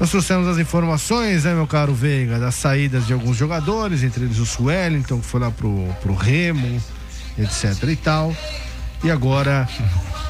[0.00, 4.38] Nós trouxemos as informações, né, meu caro Veiga, das saídas de alguns jogadores, entre eles
[4.38, 6.82] o Suellington, que foi lá pro, pro Remo,
[7.38, 8.34] etc e tal.
[9.04, 9.68] E agora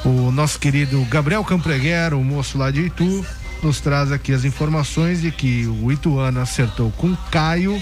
[0.03, 3.25] o nosso querido Gabriel Campreguer, o moço lá de Itu,
[3.63, 7.81] nos traz aqui as informações de que o Ituano acertou com Caio,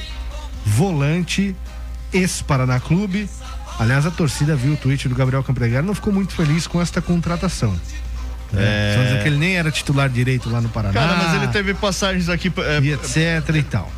[0.66, 1.56] volante,
[2.14, 3.28] ex-Paraná Clube.
[3.80, 6.82] Aliás, a torcida viu o tweet do Gabriel Campreguer e não ficou muito feliz com
[6.82, 7.74] esta contratação.
[8.56, 8.90] É.
[8.92, 10.94] Estão dizendo que ele nem era titular direito lá no Paraná.
[10.94, 12.52] Cara, mas ele teve passagens aqui.
[12.58, 13.92] É, e etc e tal.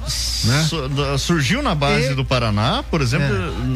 [0.45, 1.17] Né?
[1.17, 3.27] surgiu na base E- do Paraná, por exemplo,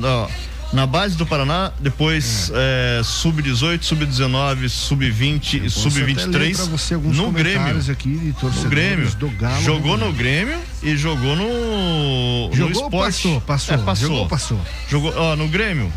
[0.04, 0.28] ó,
[0.72, 6.66] na base do Paraná, depois é, sub-18, sub-19, sub-20 e Posso até ler sub-23 pra
[6.66, 7.92] você alguns no Grêmio.
[7.92, 9.12] aqui No Grêmio.
[9.38, 9.64] Galo.
[9.64, 13.24] jogou no Grêmio e jogou no, Jogou no esporte.
[13.24, 13.42] passou?
[13.42, 13.76] Passou.
[13.76, 14.08] É, passou.
[14.08, 14.62] Jogou ou passou?
[14.88, 15.92] Jogou, ó, no Grêmio.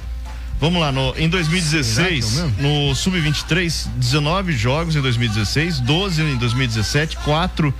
[0.58, 6.22] Vamos lá, no, em 2016, Será que é no Sub-23, 19 jogos em 2016, 12
[6.22, 7.74] em 2017, 4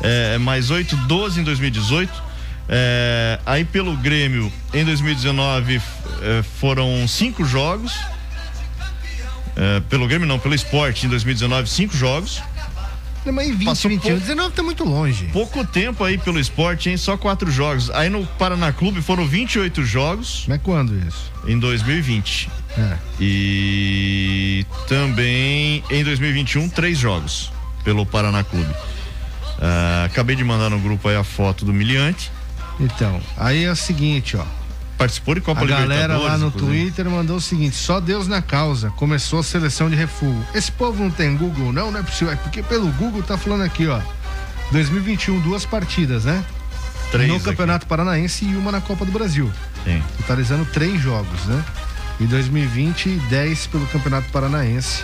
[0.00, 2.31] é, mais 8, 12 em 2018.
[2.68, 5.86] É, aí pelo Grêmio, em 2019, f-
[6.22, 7.92] é, foram 5 jogos.
[9.56, 12.42] É, pelo Grêmio não, pelo esporte, em 2019, 5 jogos.
[13.26, 15.26] Não, mas 20, Passou 21, pouco- 19 tá muito longe.
[15.32, 16.96] Pouco tempo aí pelo esporte, hein?
[16.96, 17.88] Só quatro jogos.
[17.90, 20.44] Aí no Paraná Clube foram 28 jogos.
[20.48, 21.30] Mas quando isso?
[21.46, 22.48] Em 2020.
[22.76, 22.96] É.
[23.20, 27.52] E também em 2021, três jogos
[27.84, 28.74] pelo Paraná Clube.
[29.60, 32.32] Ah, acabei de mandar no grupo aí a foto do Miliante.
[32.82, 34.44] Então, aí é o seguinte, ó.
[34.98, 36.30] Participou de Copa a galera Libertadores.
[36.32, 36.82] lá no inclusive.
[36.82, 38.90] Twitter mandou o seguinte: só Deus na causa.
[38.90, 40.44] Começou a seleção de refúgio.
[40.54, 41.90] Esse povo não tem Google, não?
[41.90, 42.32] Não é possível.
[42.32, 44.00] É porque pelo Google tá falando aqui, ó.
[44.70, 46.44] 2021, duas partidas, né?
[47.10, 47.44] Três no aqui.
[47.44, 49.50] Campeonato Paranaense e uma na Copa do Brasil.
[49.84, 50.02] Sim.
[50.18, 51.64] Totalizando três jogos, né?
[52.20, 55.02] Em 2020, 10 pelo Campeonato Paranaense.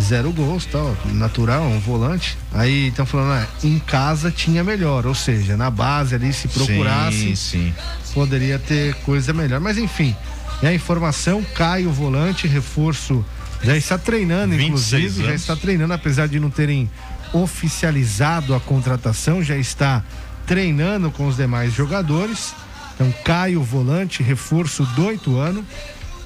[0.00, 2.36] Zero gols, tal, natural, um volante.
[2.52, 7.18] Aí estão falando, ah, em casa tinha melhor, ou seja, na base ali, se procurasse,
[7.18, 7.74] Sim, sim.
[8.14, 9.60] poderia ter coisa melhor.
[9.60, 10.16] Mas enfim,
[10.62, 13.24] é a informação, Caio, volante, reforço,
[13.62, 14.66] já está treinando, 26
[15.02, 15.40] inclusive, já anos.
[15.42, 16.90] está treinando, apesar de não terem
[17.32, 20.02] oficializado a contratação, já está
[20.46, 22.54] treinando com os demais jogadores.
[22.94, 25.64] Então, Caio, volante, reforço do Ituano.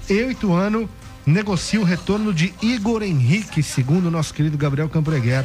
[0.08, 0.88] E o Ituano
[1.26, 5.44] negocia o retorno de Igor Henrique, segundo o nosso querido Gabriel Campreguer,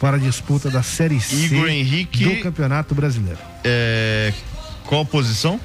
[0.00, 3.38] para a disputa da Série C Igor Henrique- do Campeonato Brasileiro.
[3.64, 4.32] É,
[4.84, 5.60] qual posição?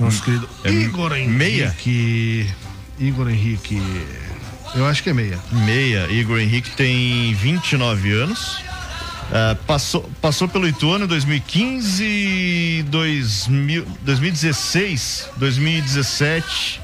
[0.00, 1.30] Nosso querido É Igor Henrique.
[1.32, 1.76] meia?
[2.98, 3.80] Igor Henrique.
[4.74, 5.38] Eu acho que é meia.
[5.52, 6.10] Meia.
[6.10, 8.60] Igor Henrique tem 29 anos.
[9.34, 16.81] Ah, passou, passou pelo Ituano em 2015, 2000, 2016, 2017.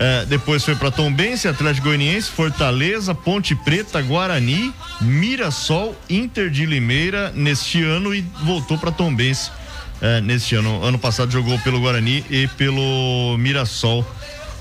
[0.00, 7.30] Ah, depois foi para Tombense, Atlético Goianiense, Fortaleza, Ponte Preta, Guarani, Mirassol, Inter de Limeira
[7.34, 9.50] neste ano e voltou para Tombense
[10.00, 10.82] eh, neste ano.
[10.82, 14.06] Ano passado jogou pelo Guarani e pelo Mirassol.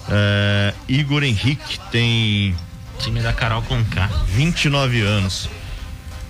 [0.10, 2.54] Eh, Igor Henrique tem
[3.00, 4.10] Time da Carol Conká.
[4.28, 5.50] 29 anos.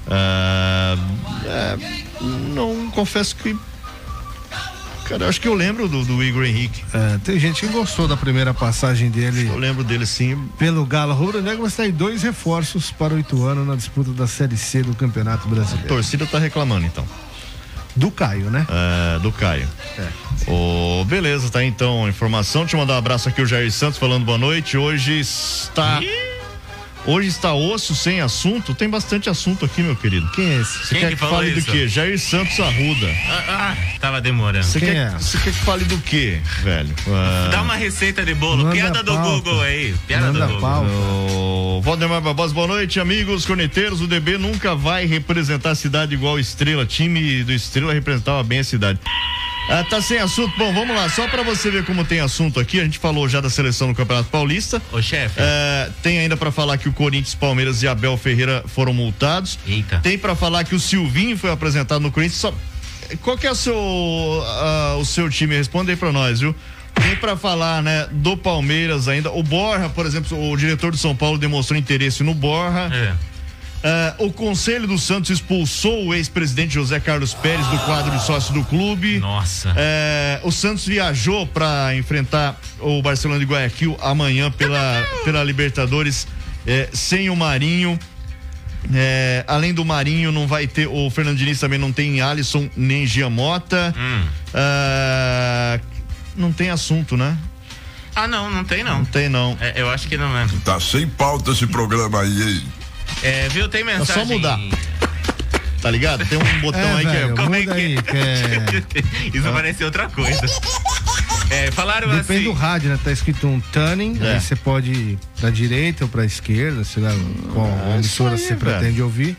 [0.08, 0.96] Ah,
[1.46, 1.78] é,
[2.22, 3.58] não confesso que.
[5.10, 6.84] Cara, eu acho que eu lembro do, do Igor Henrique.
[6.94, 9.48] É, tem gente que gostou da primeira passagem dele.
[9.48, 10.38] Eu lembro dele sim.
[10.60, 14.56] Pelo Galo Rubro Negro, mas tem dois reforços para o Ituano na disputa da Série
[14.56, 15.88] C do Campeonato A Brasileiro.
[15.88, 17.04] torcida tá reclamando então.
[17.96, 18.68] Do Caio, né?
[18.70, 19.68] É, do Caio.
[19.98, 20.08] É.
[20.48, 22.62] Ô, beleza, tá então a informação.
[22.62, 24.78] Deixa eu mandar um abraço aqui o Jair Santos falando boa noite.
[24.78, 26.00] Hoje está.
[27.06, 28.74] Hoje está osso sem assunto.
[28.74, 30.30] Tem bastante assunto aqui, meu querido.
[30.32, 30.80] Quem é esse?
[30.80, 31.72] Você Quem quer que que, fale do isso?
[31.72, 31.88] quê?
[31.88, 33.08] Jair Santos Arruda.
[33.30, 34.66] Ah, ah, tava demorando.
[34.66, 35.10] Você Quem quer, é?
[35.12, 36.94] você quer que fale do quê, velho?
[37.08, 38.64] Ah, Dá uma receita de bolo.
[38.64, 39.18] Manda Piada do.
[39.18, 39.96] Google aí.
[40.08, 41.82] Piada Manda do Google.
[41.82, 44.02] Valdemar Barbosa, boa noite, amigos corneteiros.
[44.02, 46.86] O DB nunca vai representar a cidade igual Estrela.
[46.86, 49.00] Time do Estrela representava bem a cidade.
[49.70, 50.52] Ah, tá sem assunto?
[50.58, 51.08] Bom, vamos lá.
[51.10, 53.96] Só pra você ver como tem assunto aqui, a gente falou já da seleção no
[53.96, 54.82] Campeonato Paulista.
[54.92, 55.36] Ô, chefe.
[55.38, 59.60] É, tem ainda pra falar que o Corinthians, Palmeiras e Abel Ferreira foram multados.
[59.68, 60.00] Eita.
[60.00, 62.40] Tem pra falar que o Silvinho foi apresentado no Corinthians.
[62.42, 62.54] Só-
[63.22, 63.76] Qual que é o seu,
[64.46, 65.56] ah, o seu time?
[65.56, 66.56] Responde aí pra nós, viu?
[66.96, 69.32] Tem pra falar, né, do Palmeiras ainda.
[69.32, 72.90] O Borra, por exemplo, o diretor do São Paulo demonstrou interesse no Borra.
[72.92, 73.14] É.
[73.84, 78.54] Ah, o Conselho do Santos expulsou o ex-presidente José Carlos Pérez do quadro de sócio
[78.54, 79.20] do clube.
[79.20, 79.74] Nossa.
[79.76, 86.28] É, o Santos viajou para enfrentar o Barcelona de Guayaquil amanhã pela, pela Libertadores
[86.68, 87.98] é, sem o Marinho.
[88.94, 90.88] É, além do Marinho, não vai ter.
[90.88, 93.94] O Fernando Diniz também não tem Alisson nem Giamota.
[93.98, 94.26] Hum.
[94.54, 95.80] Ah,
[96.36, 97.38] não tem assunto, né?
[98.16, 99.00] Ah, não, não tem não.
[99.00, 99.58] Não tem, não.
[99.60, 100.48] É, eu acho que não é.
[100.66, 102.64] Tá sem pauta esse programa aí, hein?
[103.24, 103.68] É, viu?
[103.70, 104.14] Tem mensagem.
[104.14, 104.60] só mudar.
[105.82, 106.26] Tá ligado?
[106.26, 107.44] Tem um botão É, aí velho, que é.
[107.44, 109.30] Como é que- aí, que é...
[109.38, 110.42] Isso parece outra coisa.
[111.52, 112.44] É, falaram Depende assim.
[112.44, 113.00] do rádio, né?
[113.04, 114.34] Tá escrito um tuning, É.
[114.36, 117.10] aí você pode ir pra direita ou pra esquerda, sei lá
[117.52, 118.60] qual É emissora aí, você velho.
[118.60, 119.36] pretende ouvir.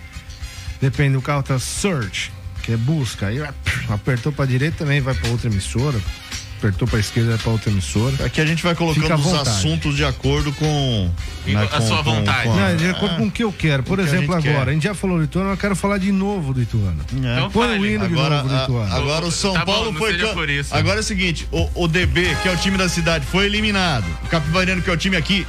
[0.81, 2.33] Depende do carro, tá search,
[2.65, 3.29] que é busca.
[3.29, 3.41] Aí
[3.89, 6.01] apertou pra direita também vai pra outra emissora.
[6.61, 8.23] Apertou pra esquerda vai pra outra emissora.
[8.23, 9.49] Aqui a gente vai colocando os vontade.
[9.49, 11.11] assuntos de acordo com.
[11.47, 12.49] né, A sua vontade.
[12.51, 13.83] a- Não, de acordo com o que eu quero.
[13.83, 14.71] Por O que a exemplo, gente agora, quer.
[14.71, 17.01] a gente já falou do Ituano, eu quero falar de novo do Ituano.
[17.15, 17.17] É.
[17.17, 18.95] Então Põe o hino de Agora, novo do a- Ituano.
[18.95, 20.51] agora o São Tá bom, Paulo não foi.
[20.51, 20.75] isso.
[20.75, 24.05] Agora é o seguinte: o, o DB, que é o time da cidade, foi eliminado.
[24.25, 25.47] O Capivariano, que é o time aqui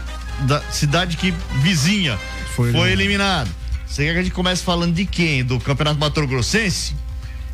[0.48, 2.18] da cidade que vizinha,
[2.56, 3.48] Foi foi, eliminado.
[3.48, 3.50] eliminado.
[3.86, 5.44] Você quer que a gente comece falando de quem?
[5.44, 6.96] Do Campeonato Mato Grossense?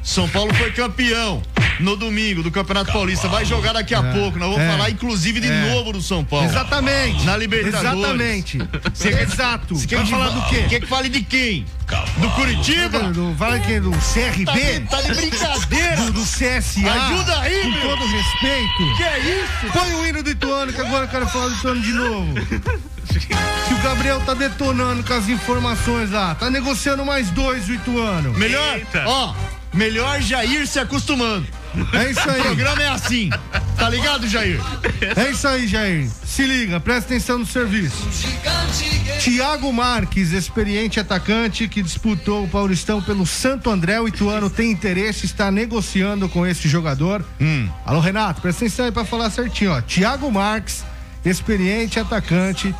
[0.07, 1.43] São Paulo foi campeão
[1.81, 3.27] no domingo do Campeonato Paulista.
[3.27, 4.39] Vai jogar daqui a É, pouco.
[4.39, 5.69] Nós vamos é, falar, inclusive, de é.
[5.73, 6.45] novo do São Paulo.
[6.45, 7.25] Exatamente.
[7.25, 7.93] Na Libertadores.
[7.99, 8.57] Exatamente.
[8.99, 9.75] Quer- Exato.
[9.75, 10.65] Você quer falar do quê?
[10.69, 11.65] Quer que fale de quem?
[12.19, 12.99] Do Curitiba?
[13.11, 14.45] Do, vai que do CRB?
[14.45, 15.95] Tá de, tá de brincadeira?
[15.97, 16.89] Do, do CSA?
[16.89, 17.81] Ajuda aí, Com meu.
[17.81, 18.95] todo respeito.
[18.97, 19.73] Que é isso?
[19.73, 22.33] Põe o hino do Ituano, que agora eu quero falar do Ituano de novo.
[23.67, 26.33] Que o Gabriel tá detonando com as informações lá.
[26.35, 28.31] Tá negociando mais dois o Ituano.
[28.33, 29.03] Melhor, Eita.
[29.05, 29.33] ó,
[29.77, 31.45] melhor Jair se acostumando.
[31.93, 32.41] É isso O aí.
[32.41, 33.29] programa é assim.
[33.77, 34.59] Tá ligado, Jair?
[35.15, 36.09] É isso aí, Jair.
[36.25, 37.95] Se liga, presta atenção no serviço.
[39.19, 45.25] Tiago Marques, experiente atacante que disputou o Paulistão pelo Santo André, o Ituano tem interesse,
[45.25, 47.23] está negociando com esse jogador.
[47.39, 47.69] Hum.
[47.85, 49.81] Alô, Renato, presta atenção aí pra falar certinho, ó.
[49.81, 50.83] Tiago Marques,
[51.25, 52.73] experiente atacante,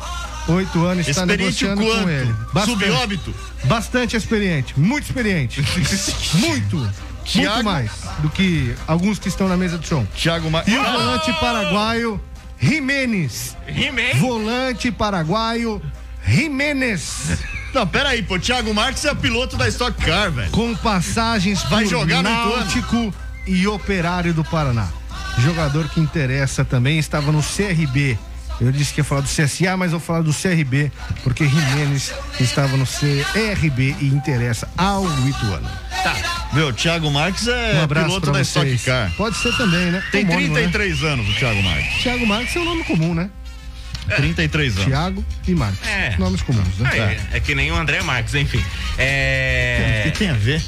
[0.48, 2.08] oito anos, está Experiente negociando com quanto?
[2.08, 2.34] ele.
[2.64, 3.34] Subóbito?
[3.64, 5.62] Bastante experiente, muito experiente.
[6.34, 6.90] muito.
[7.24, 7.90] Thiago- Muito mais
[8.20, 10.06] do que alguns que estão na mesa do som.
[10.16, 10.64] Thiago Mar...
[10.66, 12.18] E o volante paraguaio
[12.58, 13.54] Jimenez.
[13.66, 14.14] Rimei.
[14.14, 15.82] Volante paraguaio
[16.26, 17.38] Jimenez.
[17.74, 18.38] Não, pera aí, pô.
[18.38, 20.50] Thiago Marques é piloto da Stock Car, velho.
[20.52, 22.30] Com passagens Vai por jogar no?
[22.30, 23.12] Náutico
[23.46, 24.88] e Operário do Paraná.
[25.38, 28.18] Jogador que interessa também, estava no CRB.
[28.60, 30.90] Eu disse que ia falar do CSA, mas eu vou falar do CRB,
[31.22, 35.70] porque Jimenez estava no CRB e interessa ao Ituano.
[36.52, 38.48] Meu, Thiago Marques é Um piloto da vocês.
[38.48, 39.12] Stock Car.
[39.16, 40.02] Pode ser também, né?
[40.10, 40.62] Tem Homônimo, né?
[40.62, 42.02] 33 anos o Thiago Marques.
[42.02, 43.30] Thiago Marques é um nome comum, né?
[44.16, 44.88] 33 anos.
[44.88, 45.86] Thiago e Marques.
[45.86, 46.16] É.
[46.18, 47.18] Nomes comuns, né?
[47.32, 48.64] É, é que nem o André Marques, enfim.
[48.96, 50.04] É.
[50.06, 50.62] O que tem a ver?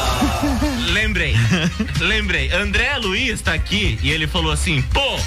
[0.92, 1.34] Lembrei.
[2.00, 2.50] Lembrei.
[2.52, 5.20] André Luiz tá aqui e ele falou assim: pô,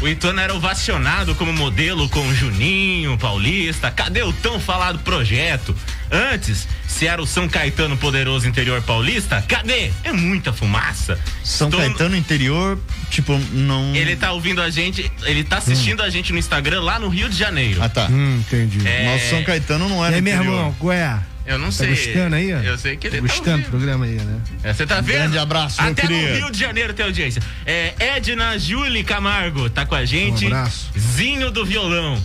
[0.00, 3.90] o Ituano era ovacionado como modelo com o Juninho, Paulista.
[3.90, 5.74] Cadê o tão falado projeto?
[6.10, 9.90] Antes, se era o São Caetano poderoso interior paulista, cadê?
[10.02, 11.18] É muita fumaça.
[11.44, 12.78] São Tô- Caetano interior,
[13.10, 13.94] tipo, não.
[13.94, 17.28] Ele tá ouvindo a gente, ele tá assistindo a gente no Instagram lá no Rio
[17.28, 17.82] de Janeiro.
[17.82, 18.06] Ah, tá.
[18.10, 18.86] Hum, entendi.
[18.88, 20.54] É, Nosso São Caetano não E era aí, meu interior.
[20.56, 21.18] irmão, qual é?
[21.48, 21.88] Eu não Tá sei.
[21.88, 22.58] gostando aí, ó?
[22.58, 23.70] Eu sei que ele tá tá gostando do ouvindo.
[23.70, 24.40] programa aí, né?
[24.62, 25.16] É, Você tá vendo?
[25.18, 26.34] Grande abraço, meu Até no querido.
[26.34, 27.42] Rio de Janeiro tem audiência.
[27.64, 30.44] É, Edna Julie Camargo tá com a gente.
[30.44, 30.90] Um abraço.
[30.98, 32.22] Zinho do violão.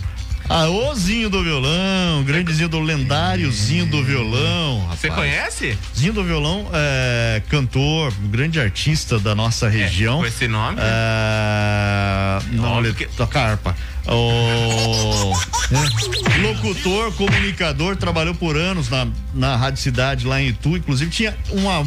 [0.48, 4.86] Ah, ô Zinho do violão, grandezinho do lendáriozinho do violão.
[4.90, 5.76] Você conhece?
[5.96, 10.18] Zinho do violão é cantor, grande artista da nossa região.
[10.18, 10.78] com esse nome?
[10.80, 13.74] É, não, ele que- toca harpa.
[14.06, 15.32] O
[15.72, 20.76] é, locutor, comunicador, trabalhou por anos na, na Rádio Cidade lá em Itu.
[20.76, 21.86] Inclusive tinha uma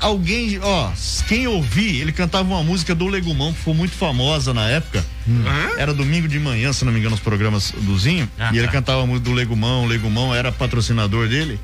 [0.00, 0.90] alguém, ó,
[1.28, 5.04] quem ouvir, ele cantava uma música do Legumão que ficou muito famosa na época.
[5.78, 8.28] Era domingo de manhã, se não me engano, os programas do Zinho.
[8.38, 8.72] Ah, e ele tá.
[8.72, 9.84] cantava a música do Legumão.
[9.84, 11.60] O Legumão era patrocinador dele.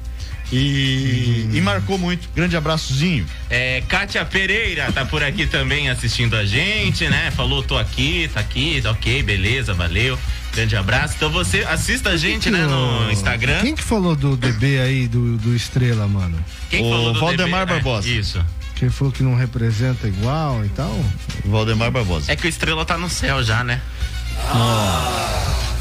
[0.53, 2.29] E, e marcou muito.
[2.35, 3.27] Grande abraçozinho.
[3.51, 7.31] É, Kátia Pereira tá por aqui também assistindo a gente, né?
[7.33, 10.19] Falou, tô aqui, tá aqui, tá ok, beleza, valeu.
[10.55, 11.15] Grande abraço.
[11.17, 13.61] Então você assista a gente, né, no Instagram.
[13.61, 16.39] Quem que falou do DB aí, do, do Estrela, mano?
[16.71, 17.73] Quem O falou do Valdemar DB?
[17.73, 18.09] É, Barbosa.
[18.09, 18.45] isso.
[18.75, 20.99] Que ele falou que não representa igual e tal?
[21.45, 22.31] Valdemar Barbosa.
[22.33, 23.81] É que o Estrela tá no céu já, né?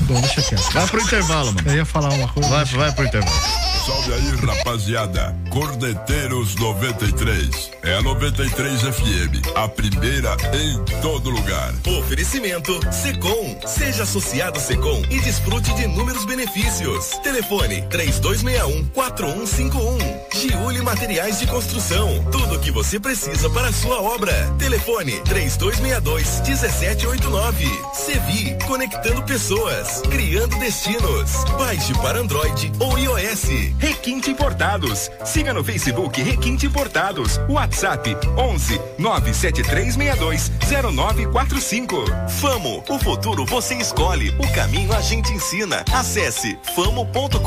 [0.01, 0.71] Bom, deixa quieto.
[0.71, 1.67] Vai pro intervalo, mano.
[1.69, 2.49] Eu ia falar uma coisa.
[2.49, 3.74] Vai, vai pro intervalo.
[3.85, 5.37] Salve aí, rapaziada.
[5.51, 7.69] Cordeteiros 93.
[7.83, 9.45] É a 93 FM.
[9.55, 11.71] A primeira em todo lugar.
[11.99, 13.59] Oferecimento Secom.
[13.67, 17.09] Seja associado Secom e desfrute de inúmeros benefícios.
[17.21, 19.99] Telefone 3261-4151.
[20.33, 22.25] Giuli Materiais de Construção.
[22.31, 24.51] Tudo o que você precisa para a sua obra.
[24.57, 27.67] Telefone 3262-1789.
[27.93, 28.57] Sevi.
[28.65, 30.01] Conectando pessoas.
[30.09, 31.31] Criando destinos.
[31.59, 33.74] Baixe para Android ou iOS.
[33.79, 35.09] Requinte Importados.
[35.23, 37.39] Siga no Facebook Requinte Importados.
[37.49, 40.51] WhatsApp WhatsApp 11 97362
[40.93, 42.05] 0945.
[42.39, 45.83] Famo, o futuro você escolhe, o caminho a gente ensina.
[45.91, 47.39] Acesse famo.com.br.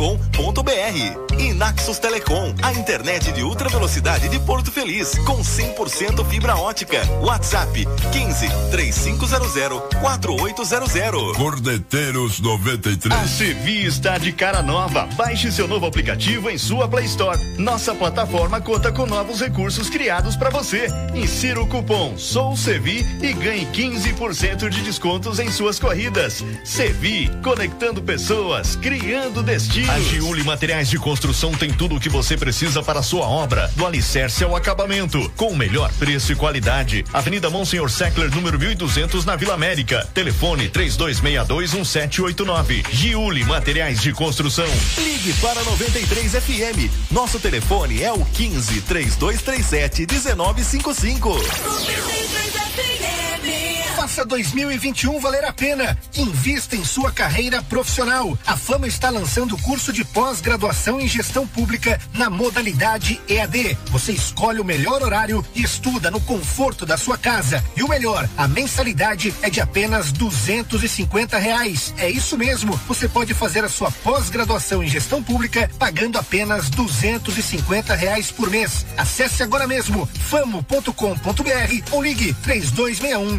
[1.38, 7.00] E Naxos Telecom, a internet de ultra velocidade de Porto Feliz, com 100% fibra ótica.
[7.22, 11.36] WhatsApp 15 3500 4800.
[11.36, 13.20] Cordeteiros 93.
[13.20, 15.06] A Sevi está de cara nova.
[15.16, 17.38] Baixe seu novo aplicativo em sua Play Store.
[17.56, 20.88] Nossa plataforma conta com novos recursos criados para você.
[21.14, 26.44] Insira o cupom SOUSEVI e ganhe 15% de descontos em suas corridas.
[26.64, 29.90] Sevi, conectando pessoas, criando destinos.
[29.90, 33.70] A Giuli Materiais de Construção tem tudo o que você precisa para a sua obra,
[33.76, 37.04] do alicerce ao acabamento, com o melhor preço e qualidade.
[37.12, 40.04] Avenida Monsenhor Seckler, número 1200, na Vila América.
[40.12, 42.84] Telefone 32621789.
[42.90, 44.66] Giuli Materiais de Construção.
[44.98, 46.07] Ligue para 93
[46.40, 46.90] FM.
[47.10, 51.36] Nosso telefone é o 15 3237 1955.
[54.08, 55.96] Faça 2021 valer a pena.
[56.16, 58.38] Invista em sua carreira profissional.
[58.46, 63.76] A Fama está lançando o curso de pós-graduação em gestão pública na modalidade EAD.
[63.90, 67.62] Você escolhe o melhor horário e estuda no conforto da sua casa.
[67.76, 71.92] E o melhor, a mensalidade é de apenas duzentos e cinquenta reais.
[71.98, 72.80] É isso mesmo.
[72.88, 78.30] Você pode fazer a sua pós-graduação em gestão pública pagando apenas duzentos e cinquenta reais
[78.30, 78.86] por mês.
[78.96, 83.38] Acesse agora mesmo famo.com.br ou ligue três dois um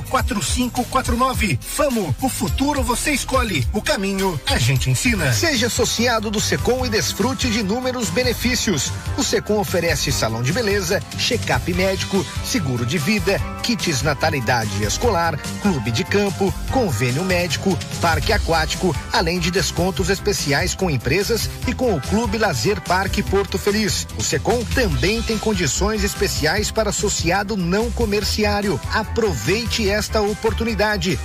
[0.67, 1.59] 4549.
[1.61, 5.31] Famo, o futuro você escolhe, o caminho a gente ensina.
[5.31, 8.91] Seja associado do Secom e desfrute de inúmeros benefícios.
[9.17, 15.91] O Secom oferece salão de beleza, check-up médico, seguro de vida, kits natalidade escolar, clube
[15.91, 22.01] de campo, convênio médico, parque aquático, além de descontos especiais com empresas e com o
[22.01, 24.07] Clube Lazer Parque Porto Feliz.
[24.17, 28.79] O Secom também tem condições especiais para associado não comerciário.
[28.91, 30.38] Aproveite esta oportunidade.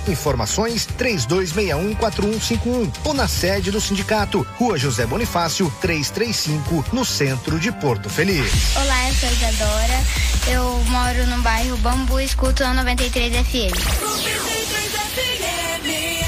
[0.07, 8.09] Informações 32614151 ou na sede do sindicato, Rua José Bonifácio, 335, no centro de Porto
[8.09, 8.75] Feliz.
[8.75, 10.03] Olá, eu sou Isadora.
[10.47, 13.73] Eu moro no bairro Bambu escuto a 93 FM.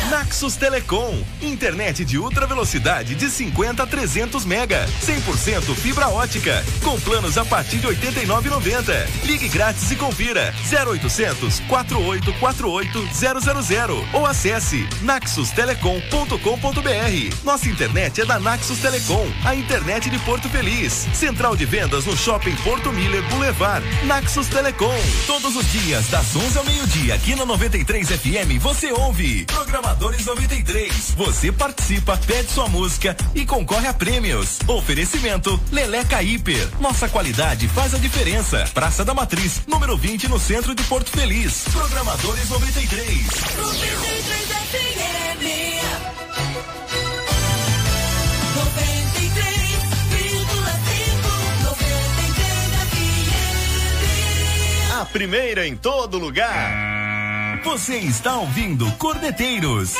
[0.09, 6.97] Naxos Telecom, internet de ultra velocidade de 50 a 300 mega, 100% fibra ótica, com
[7.01, 9.05] planos a partir de 89,90.
[9.25, 13.09] Ligue grátis e confira 0800 4848
[13.63, 17.43] 000 ou acesse naxustelecom.com.br.
[17.43, 21.05] Nossa internet é da Naxos Telecom, a internet de Porto Feliz.
[21.13, 23.85] Central de vendas no Shopping Porto Miller Boulevard.
[24.05, 24.95] Naxos Telecom.
[25.25, 29.45] Todos os dias das 11 ao meio-dia aqui na 93 FM você ouve
[29.97, 31.15] Programadores 93.
[31.17, 34.59] Você participa, pede sua música e concorre a prêmios.
[34.67, 36.69] Oferecimento Leleca Hiper.
[36.79, 38.63] Nossa qualidade faz a diferença.
[38.75, 41.65] Praça da Matriz, número 20 no centro de Porto Feliz.
[41.71, 43.25] Programadores 93.
[43.57, 45.07] 93 FM.
[54.99, 56.96] A primeira em todo lugar.
[57.67, 59.93] Você está ouvindo Cordeteiros.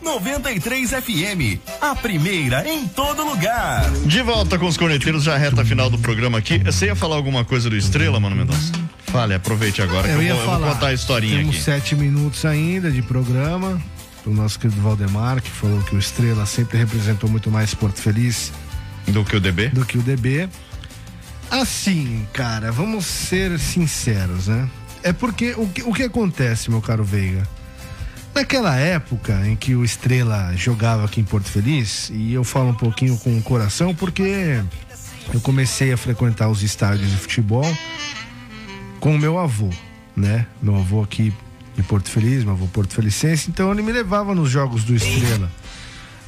[0.00, 3.90] 93 FM, a primeira em todo lugar.
[4.06, 6.58] De volta com os corneteiros, já reta final do programa aqui.
[6.58, 8.72] Você ia falar alguma coisa do Estrela, Mano Mendonça?
[9.06, 10.58] Fale, aproveite agora que eu, ia vou, eu falar.
[10.66, 11.64] vou contar a historinha Temos aqui.
[11.64, 13.82] sete minutos ainda de programa.
[14.24, 18.52] O nosso querido Valdemar, que falou que o Estrela sempre representou muito mais Porto Feliz
[19.08, 19.70] do que o DB.
[19.70, 20.48] Do que o DB.
[21.50, 24.70] Assim, cara, vamos ser sinceros, né?
[25.02, 27.46] É porque o que, o que acontece, meu caro Veiga?
[28.34, 32.74] Naquela época em que o Estrela jogava aqui em Porto Feliz, e eu falo um
[32.74, 34.62] pouquinho com o coração, porque
[35.34, 37.66] eu comecei a frequentar os estádios de futebol
[39.00, 39.68] com o meu avô,
[40.16, 40.46] né?
[40.62, 41.34] Meu avô aqui
[41.76, 45.50] de Porto Feliz, meu avô Porto Felicense, então ele me levava nos jogos do Estrela,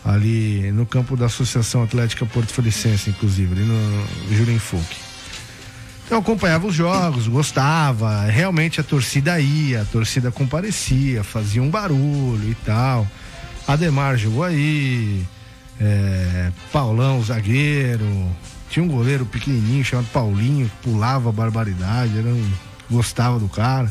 [0.05, 5.14] ali no campo da Associação Atlética Porto Felicense, inclusive, ali no Jurim Folk.
[6.11, 12.51] Eu acompanhava os jogos, gostava, realmente a torcida ia, a torcida comparecia, fazia um barulho
[12.51, 13.07] e tal.
[13.67, 15.25] Ademar jogou aí,
[15.81, 18.31] é, Paulão, zagueiro,
[18.69, 22.53] tinha um goleiro pequenininho chamado Paulinho, que pulava barbaridade, era um,
[22.91, 23.91] gostava do cara.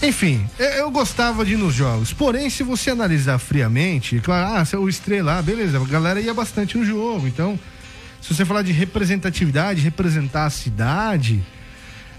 [0.00, 2.12] Enfim, eu, gostava de ir nos jogos.
[2.12, 6.78] Porém, se você analisar friamente, claro, ah, o Estrela, ah, beleza, a galera ia bastante
[6.78, 7.26] no jogo.
[7.26, 7.58] Então,
[8.20, 11.42] se você falar de representatividade, representar a cidade,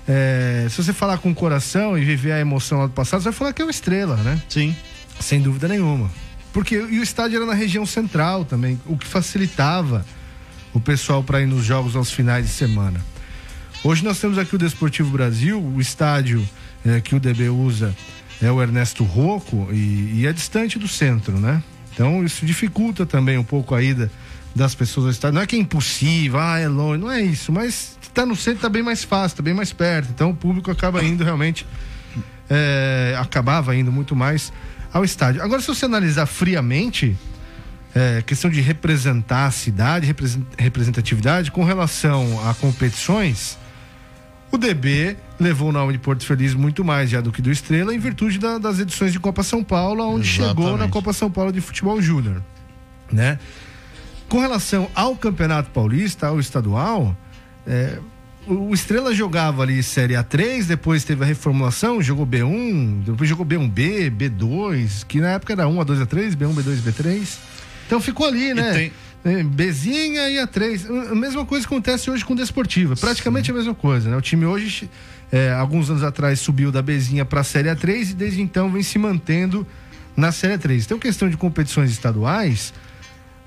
[0.07, 3.29] é, se você falar com o coração e viver a emoção lá do passado, você
[3.29, 4.41] vai falar que é o Estrela, né?
[4.49, 4.75] Sim.
[5.19, 6.09] Sem dúvida nenhuma.
[6.51, 10.05] Porque e o estádio era na região central também, o que facilitava
[10.73, 12.99] o pessoal para ir nos jogos aos finais de semana.
[13.83, 16.47] Hoje nós temos aqui o Desportivo Brasil, o estádio
[16.85, 17.95] eh, que o DB usa
[18.41, 21.61] é o Ernesto Rocco e, e é distante do centro, né?
[21.93, 24.11] Então isso dificulta também um pouco a ida
[24.55, 25.35] das pessoas ao estádio.
[25.35, 28.61] Não é que é impossível, ah, é longe, não é isso, mas tá no centro
[28.61, 30.09] tá bem mais fácil, tá bem mais perto.
[30.11, 31.65] Então o público acaba indo realmente,
[32.49, 34.51] é, acabava indo muito mais
[34.91, 35.41] ao estádio.
[35.43, 37.15] Agora, se você analisar friamente,
[37.93, 43.57] é, questão de representar a cidade, represen- representatividade com relação a competições,
[44.51, 47.93] o DB levou o nome de Porto Feliz muito mais já do que do Estrela
[47.93, 50.91] em virtude da- das edições de Copa São Paulo, onde chegou na Exatamente.
[50.91, 52.41] Copa São Paulo de Futebol Júnior,
[53.11, 53.37] né?
[54.29, 57.17] Com relação ao Campeonato Paulista, ao estadual,
[57.65, 57.97] é,
[58.47, 64.11] o Estrela jogava ali Série A3, depois teve a reformulação, jogou B1, depois jogou B1B,
[64.11, 67.37] B2, que na época era 1 a 2 a 3, B1, B2, B3.
[67.87, 68.91] Então ficou ali, né?
[69.25, 71.11] É, Bzinha e A3.
[71.11, 72.95] A mesma coisa acontece hoje com o Desportiva.
[72.95, 74.15] Praticamente a mesma coisa, né?
[74.15, 74.89] O time hoje,
[75.31, 78.83] é, alguns anos atrás, subiu da Bzinha para a Série A3 e desde então vem
[78.83, 79.65] se mantendo
[80.15, 80.85] na Série A3.
[80.85, 82.73] Então, questão de competições estaduais,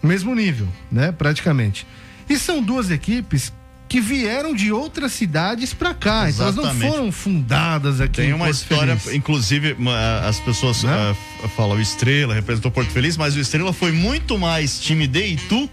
[0.03, 1.13] mesmo nível, né?
[1.13, 1.87] Praticamente.
[2.29, 3.53] E são duas equipes
[3.89, 6.31] que vieram de outras cidades para cá.
[6.31, 6.91] Então, elas não Exatamente.
[6.93, 9.17] foram fundadas aqui Tem em uma história, Feliz.
[9.19, 9.77] inclusive,
[10.27, 14.81] as pessoas f- falam o Estrela, representou Porto Feliz, mas o Estrela foi muito mais
[14.81, 15.69] time de Itu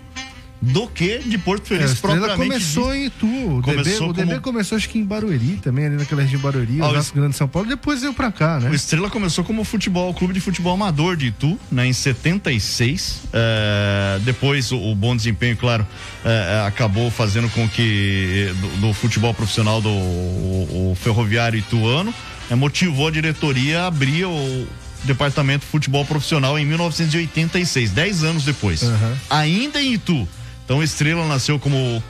[0.61, 2.95] do que de Porto É, Feliz Estrela propriamente começou dito.
[2.95, 3.25] em Itu.
[3.27, 6.43] O, DB, Começou o DB começou acho que em Barueri também, ali naquela região de
[6.43, 7.67] Barueri, Ah, o Grande de São Paulo.
[7.67, 8.69] Depois veio pra cá, né?
[8.69, 13.21] O Estrela começou como futebol, clube de futebol amador de Itu, né, em 76.
[13.31, 15.85] É, depois o, o bom desempenho, claro,
[16.25, 16.29] é,
[16.63, 22.13] é, acabou fazendo com que do, do futebol profissional do o, o ferroviário ituano
[22.49, 24.67] é, motivou a diretoria a abrir o
[25.03, 28.83] departamento de futebol profissional em 1986, 10 anos depois.
[29.29, 30.27] Ainda em Itu.
[30.69, 32.03] Então Estrela nasceu como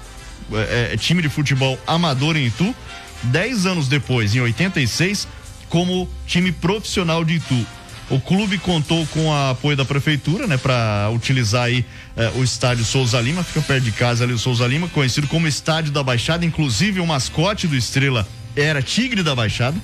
[0.52, 2.76] é, é, time de futebol amador em Itu.
[3.24, 5.30] Dez anos depois, em 86,
[5.70, 7.66] como time profissional de Itu.
[8.10, 11.86] O clube contou com o apoio da prefeitura, né, para utilizar aí
[12.18, 15.48] eh, o estádio Souza Lima, fica perto de casa ali o Souza Lima, conhecido como
[15.48, 16.46] Estádio da Baixada.
[16.46, 19.78] Inclusive, o mascote do Estrela era Tigre da Baixada,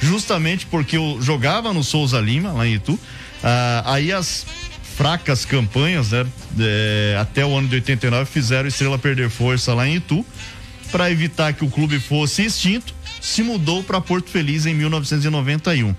[0.00, 2.98] justamente porque eu jogava no Souza Lima, lá em Itu.
[3.42, 4.46] Ah, aí as
[4.96, 6.26] fracas campanhas, né,
[6.58, 10.24] eh, até o ano de 89, fizeram Estrela perder força lá em Itu.
[10.90, 15.94] Para evitar que o clube fosse extinto, se mudou para Porto Feliz em 1991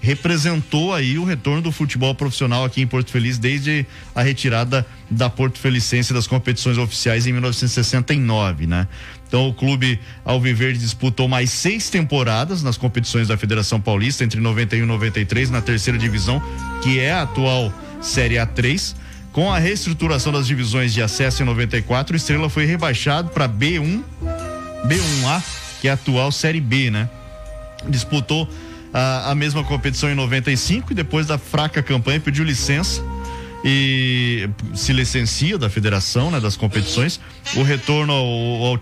[0.00, 5.28] representou aí o retorno do futebol profissional aqui em Porto Feliz desde a retirada da
[5.28, 8.88] Porto Felicense das competições oficiais em 1969, né?
[9.28, 14.82] Então o clube Alviverde disputou mais seis temporadas nas competições da Federação Paulista entre 91
[14.82, 16.42] e 93 na terceira divisão,
[16.82, 18.94] que é a atual Série A3.
[19.32, 24.02] Com a reestruturação das divisões de acesso em 94, o Estrela foi rebaixado para B1,
[24.86, 25.42] B1A,
[25.80, 27.08] que é a atual Série B, né?
[27.88, 28.48] Disputou
[28.92, 33.02] a, a mesma competição em 95 e depois da fraca campanha pediu licença
[33.64, 37.20] e se licencia da federação, né, das competições.
[37.56, 38.80] O retorno ao, ao,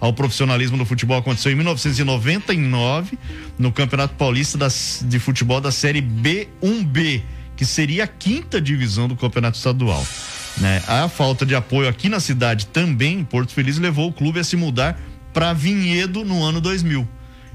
[0.00, 3.18] ao profissionalismo do futebol aconteceu em 1999
[3.58, 7.22] no Campeonato Paulista das, de Futebol da Série B1B,
[7.56, 10.04] que seria a quinta divisão do Campeonato Estadual.
[10.58, 10.82] Né?
[10.86, 14.44] A falta de apoio aqui na cidade também, em Porto Feliz, levou o clube a
[14.44, 15.00] se mudar
[15.32, 17.06] para Vinhedo no ano 2000.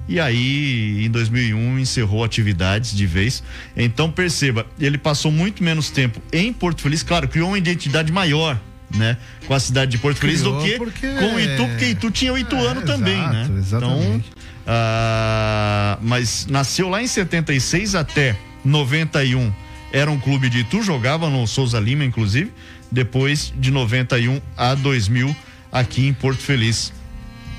[0.08, 3.44] E aí, em 2001, encerrou atividades de vez.
[3.78, 8.60] Então, perceba, ele passou muito menos tempo em Porto Feliz, claro, criou uma identidade maior,
[8.94, 9.18] né?
[9.46, 12.10] Com a cidade de Porto Feliz do Criou que porque- com o Itu, porque Itu
[12.12, 13.60] tinha o Ituano É, também, exato, né?
[13.60, 14.30] exatamente.
[14.32, 18.36] Então, ah, mas nasceu lá em 76 até
[18.66, 19.52] 91.
[19.92, 22.52] Era um clube de Itu, jogava no Souza Lima, inclusive.
[22.92, 25.36] Depois de 91 a 2000,
[25.72, 26.92] aqui em Porto Feliz.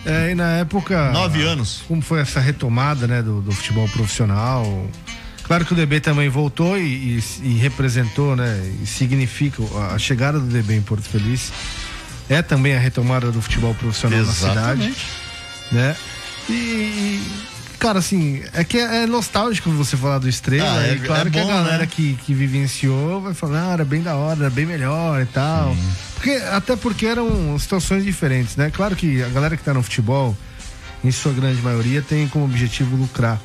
[0.06, 1.10] É, e na época.
[1.12, 1.82] Nove anos.
[1.86, 4.88] Como foi essa retomada, né, do, do futebol profissional?
[5.42, 9.62] Claro que o DB também voltou e, e- e representou, né, e significa
[9.92, 11.52] a chegada do DB em Porto Feliz.
[12.28, 14.54] É também a retomada do futebol profissional na cidade,
[14.84, 15.06] Exatamente.
[15.72, 15.96] né?
[16.48, 17.20] E,
[17.80, 20.78] cara, assim, é que é, é nostálgico você falar do Estrela.
[20.78, 21.86] Ah, é- e claro é que a bom, galera né?
[21.90, 25.74] que, que vivenciou vai falar, ah, era bem da hora, era bem melhor e tal.
[26.14, 28.70] Porque, até porque eram situações diferentes, né?
[28.70, 30.36] Claro que a galera que tá no futebol,
[31.02, 33.40] em sua grande maioria, tem como objetivo lucrar.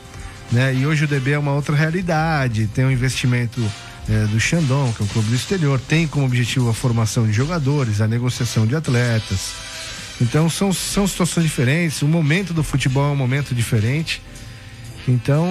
[0.51, 0.75] Né?
[0.75, 3.59] E hoje o DB é uma outra realidade, tem um investimento
[4.07, 7.33] eh, do Xandão, que é um clube do exterior, tem como objetivo a formação de
[7.33, 9.53] jogadores, a negociação de atletas.
[10.22, 14.22] Então são, são situações diferentes, o momento do futebol é um momento diferente.
[15.07, 15.47] Então,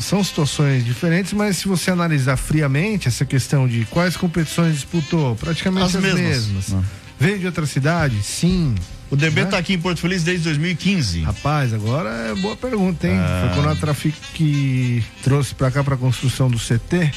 [0.00, 5.86] são situações diferentes, mas se você analisar friamente essa questão de quais competições disputou, praticamente
[5.86, 6.46] As as, mesmas.
[6.46, 6.74] mesmas.
[6.74, 6.82] Ah.
[7.18, 8.22] Veio de outra cidade?
[8.22, 8.74] Sim.
[9.10, 11.22] O DB tá aqui em Porto Feliz desde 2015.
[11.22, 13.16] Rapaz, agora é boa pergunta, hein?
[13.18, 13.46] Ah.
[13.46, 17.10] Foi quando a Trafic trouxe pra cá pra construção do CT.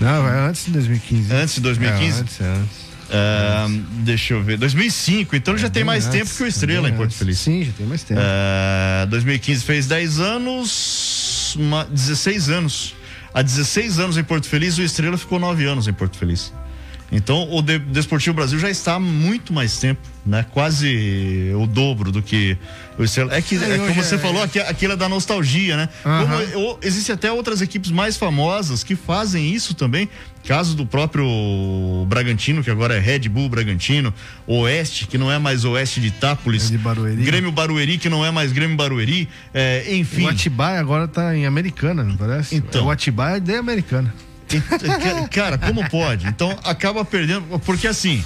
[0.00, 1.32] Não, é antes de 2015.
[1.34, 2.18] Antes de 2015?
[2.18, 2.87] É, antes, é antes.
[4.04, 4.58] Deixa eu ver.
[4.58, 7.18] 2005, então ele já tem mais antes, tempo que o é Estrela em Porto antes.
[7.18, 7.38] Feliz.
[7.38, 8.20] Sim, já tem mais tempo.
[8.22, 12.94] Ah, 2015 fez 10 anos, uma- 16 anos.
[13.32, 16.52] Há 16 anos em Porto Feliz, o Estrela ficou 9 anos em Porto Feliz.
[17.10, 20.44] Então o De- Desportivo Brasil já está há muito mais tempo, né?
[20.52, 22.54] Quase o dobro do que
[22.98, 23.34] o Estrela.
[23.34, 25.88] É que, É, é, como você é- falou, aqui- aquilo é da nostalgia, né?
[26.04, 26.26] Aham.
[26.52, 30.06] Como Existem até outras equipes mais famosas que fazem isso também.
[30.46, 31.26] Caso do próprio
[32.08, 34.12] Bragantino, que agora é Red Bull Bragantino,
[34.46, 36.70] Oeste, que não é mais Oeste de Itápolis,
[37.24, 40.24] Grêmio Barueri, que não é mais Grêmio Barueri, é, enfim.
[40.24, 42.54] O Atibaia agora tá em Americana, não parece?
[42.54, 42.86] Então.
[42.86, 44.12] O Atibaia é de Americana.
[44.48, 46.26] Ca- Cara, como pode?
[46.26, 47.58] Então acaba perdendo.
[47.60, 48.24] Porque assim,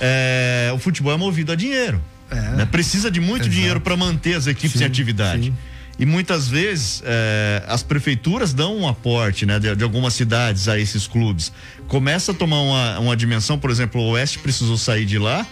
[0.00, 2.02] é, o futebol é movido a dinheiro.
[2.56, 2.66] né?
[2.70, 3.54] Precisa de muito Exato.
[3.54, 5.44] dinheiro para manter as equipes Sim, em atividade.
[5.44, 5.54] sim.
[6.00, 10.78] E muitas vezes é, as prefeituras dão um aporte né, de, de algumas cidades a
[10.78, 11.50] esses clubes.
[11.88, 15.44] Começa a tomar uma, uma dimensão, por exemplo, o Oeste precisou sair de lá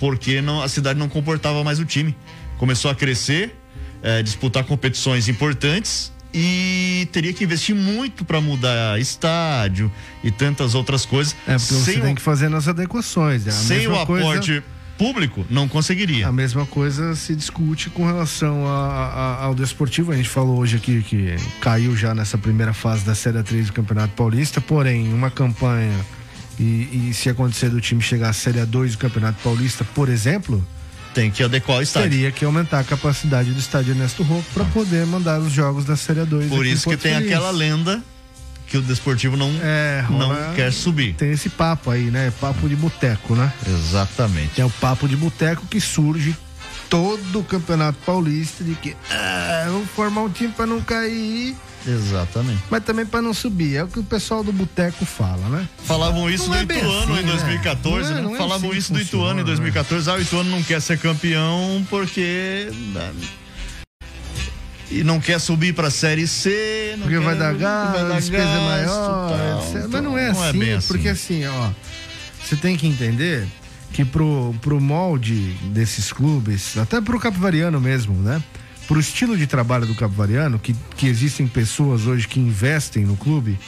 [0.00, 2.12] porque não, a cidade não comportava mais o time.
[2.56, 3.56] Começou a crescer,
[4.02, 9.90] é, disputar competições importantes e teria que investir muito para mudar estádio
[10.22, 11.34] e tantas outras coisas.
[11.46, 13.44] É, porque você sem tem o, que fazer nas adequações.
[13.46, 14.62] É a sem o mesma coisa- aporte
[14.96, 16.28] público, não conseguiria.
[16.28, 18.70] A mesma coisa se discute com relação a-
[19.40, 20.12] a- ao desportivo.
[20.12, 23.72] A gente falou hoje aqui que caiu já nessa primeira fase da Série 3 do
[23.72, 25.94] Campeonato Paulista, porém, uma campanha
[26.58, 30.64] e, e se acontecer do time chegar à Série 2 do Campeonato Paulista, por exemplo,
[31.18, 32.10] tem que adequar o estádio.
[32.10, 35.96] Teria que aumentar a capacidade do estádio Ernesto Rocco para poder mandar os jogos da
[35.96, 36.48] Série 2.
[36.48, 37.28] Por isso que tem Feliz.
[37.32, 38.00] aquela lenda
[38.68, 41.14] que o desportivo não, É, não quer subir.
[41.14, 42.32] Tem esse papo aí, né?
[42.40, 43.52] Papo de boteco, né?
[43.66, 44.60] Exatamente.
[44.60, 46.36] É o papo de boteco que surge
[46.88, 51.56] todo o Campeonato Paulista de que ah, vamos formar um time para não cair,
[51.86, 52.62] Exatamente.
[52.70, 53.76] mas também para não subir.
[53.76, 55.68] É o que o pessoal do boteco fala, né?
[55.84, 57.32] Falavam isso Não do é Ituano assim, em né?
[57.32, 58.20] 2014, Não é- né?
[58.28, 60.10] não é Falavam assim isso do Ituano em 2014.
[60.10, 62.68] Ah, o Ituano não quer ser campeão porque.
[62.92, 63.12] né,
[64.90, 66.94] E não quer subir pra Série C.
[66.96, 69.58] não Porque vai quer- dar gasto, vai a dar despesa é gasto, maior, tal.
[69.60, 69.76] etc.
[69.76, 71.70] Então, Mas não é assim, bem porque assim, ó,
[72.42, 73.46] você tem que entender
[73.92, 78.42] que pro, pro molde desses clubes, até pro capivariano mesmo, né?
[78.88, 83.58] Pro estilo de trabalho do capivariano, que, que existem pessoas hoje que investem no clube,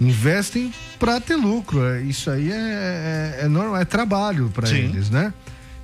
[0.00, 1.84] investem pra ter lucro.
[1.84, 2.54] É, Isso aí é,
[3.40, 4.76] é, é normal, é trabalho Sim.
[4.76, 5.34] eles, né?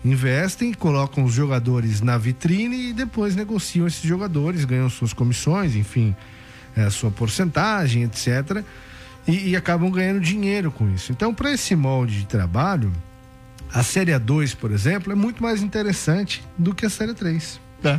[0.05, 6.15] Investem, colocam os jogadores na vitrine e depois negociam esses jogadores, ganham suas comissões, enfim,
[6.77, 8.63] é, a sua porcentagem, etc.
[9.27, 11.11] E, e acabam ganhando dinheiro com isso.
[11.11, 12.93] Então, para esse molde de trabalho,
[13.73, 17.59] a Série A2, por exemplo, é muito mais interessante do que a Série 3.
[17.83, 17.99] É.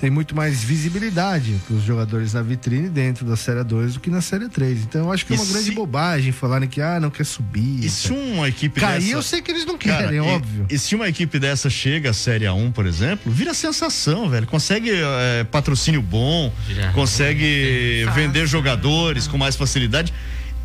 [0.00, 4.08] Tem muito mais visibilidade para os jogadores na vitrine dentro da Série 2 do que
[4.08, 4.78] na Série 3.
[4.84, 7.26] Então, eu acho que é E uma grande se- bobagem falarem que ah, não quer
[7.26, 7.84] subir.
[7.84, 9.12] E se uma equipe Cair, dessa...
[9.12, 10.64] eu sei que eles não Cara, querem, e- óbvio.
[10.70, 14.46] E se uma equipe dessa chega à Série A1, por exemplo, vira sensação, velho.
[14.46, 16.92] Consegue é, patrocínio bom, Já.
[16.92, 20.14] consegue vender jogadores com mais facilidade.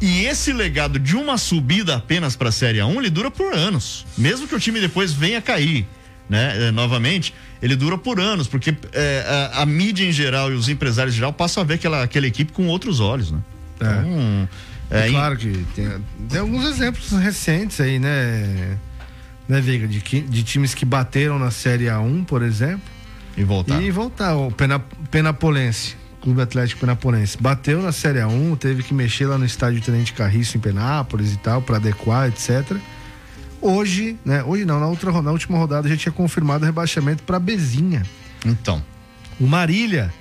[0.02, 4.06] E esse legado de uma subida apenas para a Série A1, ele dura por anos.
[4.18, 5.86] Mesmo que o time depois venha cair,
[6.30, 10.56] né, é, novamente, ele dura por anos, porque é, a, a mídia em geral e
[10.56, 13.40] os empresários em geral passam a ver aquela, aquela equipe com outros olhos, né?
[13.76, 13.88] Então,
[14.90, 15.90] É, é, claro que tem,
[16.30, 18.78] tem alguns exemplos recentes aí, né?
[19.48, 19.88] Né, Veiga?
[19.88, 22.82] De, de times que bateram na Série A1, por exemplo.
[23.38, 23.82] E voltar.
[23.82, 24.36] E voltar.
[24.36, 24.80] O Pena,
[25.12, 27.38] Penapolense, Clube Atlético Penapolense.
[27.40, 31.38] Bateu na Série A1, teve que mexer lá no estádio Tenente Carriço em Penápolis e
[31.38, 32.78] tal, para adequar, etc.
[33.66, 34.44] Hoje, né?
[34.44, 38.04] Hoje não, na, outra, na última rodada já tinha confirmado o rebaixamento para Bezinha.
[38.46, 38.80] Então.
[39.40, 40.14] O Marília,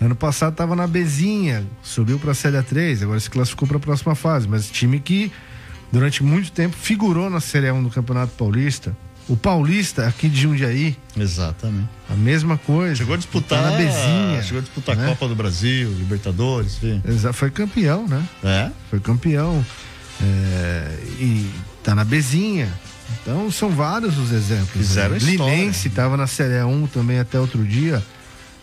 [0.00, 3.80] ano passado estava na Bezinha, subiu para a Série A3, agora se classificou para a
[3.80, 4.48] próxima fase.
[4.48, 5.30] Mas time que
[5.92, 8.96] durante muito tempo figurou na Série A1 do Campeonato Paulista.
[9.28, 10.96] O Paulista, aqui de Jundiaí.
[11.16, 11.88] Exatamente.
[12.08, 12.96] A mesma coisa.
[12.96, 14.42] Chegou a disputar Tá na Bezinha.
[14.42, 15.04] Chegou a disputar né?
[15.04, 17.00] a Copa do Brasil, Libertadores, enfim.
[17.32, 18.28] Foi campeão, né?
[18.42, 18.70] É.
[18.90, 19.64] Foi campeão.
[20.20, 21.48] É, e
[21.82, 22.68] tá na Bezinha.
[23.22, 24.72] Então são vários os exemplos.
[24.86, 25.18] Fizeram né?
[25.18, 25.54] história.
[25.54, 28.02] Linense estava na Série A1 também até outro dia.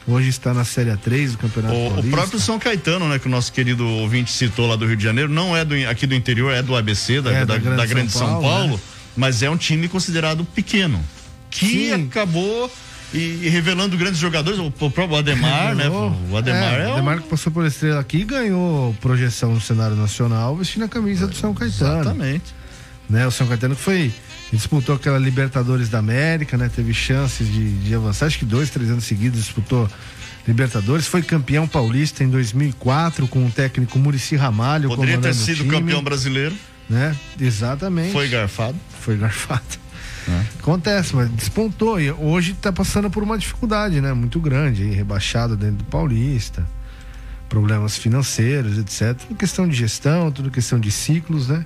[0.08, 2.12] Hoje está na Série A3 do Campeonato O, o Paulista.
[2.16, 5.30] próprio São Caetano, né, que o nosso querido ouvinte citou lá do Rio de Janeiro,
[5.30, 7.86] não é do, aqui do interior, é do ABC, da, É, da, da Grande da
[7.86, 8.80] Grande São São Paulo, Paulo, né?
[9.18, 11.04] mas é um time considerado pequeno,
[11.50, 12.06] que Sim.
[12.08, 12.72] acabou
[13.14, 15.90] e, e revelando grandes jogadores, o, o próprio Ademar, né?
[15.90, 19.54] O Ademar é, é, um- o Ademar que passou por estrela aqui e ganhou projeção
[19.54, 22.00] no cenário nacional vestindo a camisa do São Caetano.
[22.00, 22.56] Exatamente.
[23.10, 23.26] Né?
[23.26, 24.14] O São Caetano que foi
[24.52, 26.70] disputou aquela Libertadores da América, né?
[26.74, 29.90] Teve chances de, de avançar, acho que dois, três anos seguidos disputou
[30.48, 34.88] Libertadores, foi campeão paulista em 2004 com o técnico Murici Ramalho.
[34.88, 36.56] Poderia ter sido time, campeão brasileiro.
[36.90, 37.14] Né?
[37.38, 38.14] Exatamente.
[38.14, 38.78] Foi garfado.
[39.02, 39.88] Foi garfado.
[40.60, 44.14] Acontece, mas despontou e hoje está passando por uma dificuldade, né?
[44.14, 46.68] Muito grande, rebaixado dentro do Paulista,
[47.48, 49.18] problemas financeiros, etc.
[49.22, 51.66] Tudo questão de gestão, tudo questão de ciclos, né?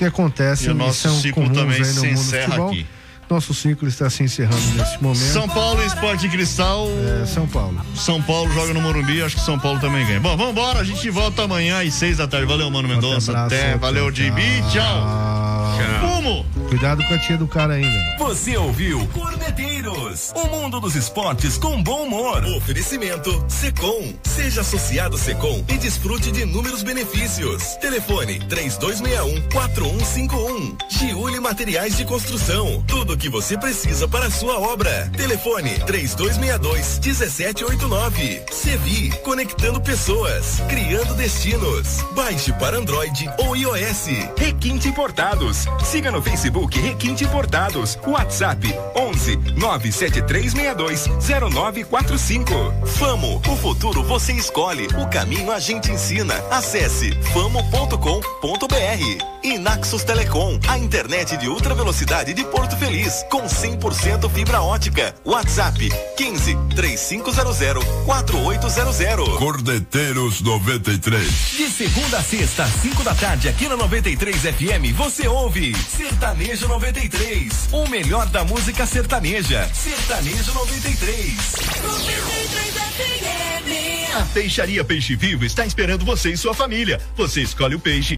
[0.00, 2.68] Que acontece E o nosso são ciclo comuns também aí no se mundo do futebol.
[2.70, 2.86] aqui.
[3.28, 5.18] Nosso ciclo está se encerrando nesse momento.
[5.20, 6.88] São Paulo Esporte Cristal.
[7.22, 7.78] É, São Paulo.
[7.94, 10.18] São Paulo joga no Morumbi, acho que São Paulo também ganha.
[10.18, 12.46] Bom, vamos embora, a gente volta amanhã às seis da tarde.
[12.46, 13.30] Valeu, Mano Mendonça.
[13.30, 14.42] abraço, Até, valeu, tchau, JB.
[14.72, 15.78] Tchau.
[16.00, 16.46] Fumo!
[16.70, 18.18] Cuidado com a tia do cara aí, velho.
[18.18, 22.44] Você ouviu Corneteiros, o mundo dos esportes com bom humor.
[22.56, 24.14] Oferecimento Secom.
[24.22, 27.74] Seja associado Secom e desfrute de inúmeros benefícios.
[27.80, 30.76] Telefone 3261-4151.
[30.88, 32.84] Giuli Materiais de Construção.
[32.86, 35.10] Tudo o que você precisa para a sua obra.
[35.16, 38.48] Telefone 3262-1789.
[38.52, 42.00] Sevi, conectando pessoas, criando destinos.
[42.14, 44.06] Baixe para Android ou iOS.
[44.36, 45.66] Requinte Importados.
[45.82, 47.98] Siga no Facebook Requinte Importados.
[48.06, 51.06] WhatsApp 11 97362
[51.52, 52.52] 0945.
[52.98, 56.34] Famo, o futuro você escolhe, o caminho a gente ensina.
[56.50, 59.30] Acesse famo.com.br.
[59.42, 65.14] E Naxos Telecom, a internet de ultra velocidade de Porto Feliz, com 100% fibra ótica.
[65.24, 69.38] WhatsApp 15 3500 4800.
[69.38, 71.26] Cordeteiros 93.
[71.56, 76.49] De segunda a sexta, às 5 da tarde, aqui na 93 FM, você ouve Sertanejo
[76.58, 77.68] 93.
[77.70, 79.70] O melhor da música sertaneja.
[79.72, 81.54] Sertanejo 93.
[84.16, 87.00] A Peixaria Peixe Vivo está esperando você e sua família.
[87.16, 88.08] Você escolhe o peixe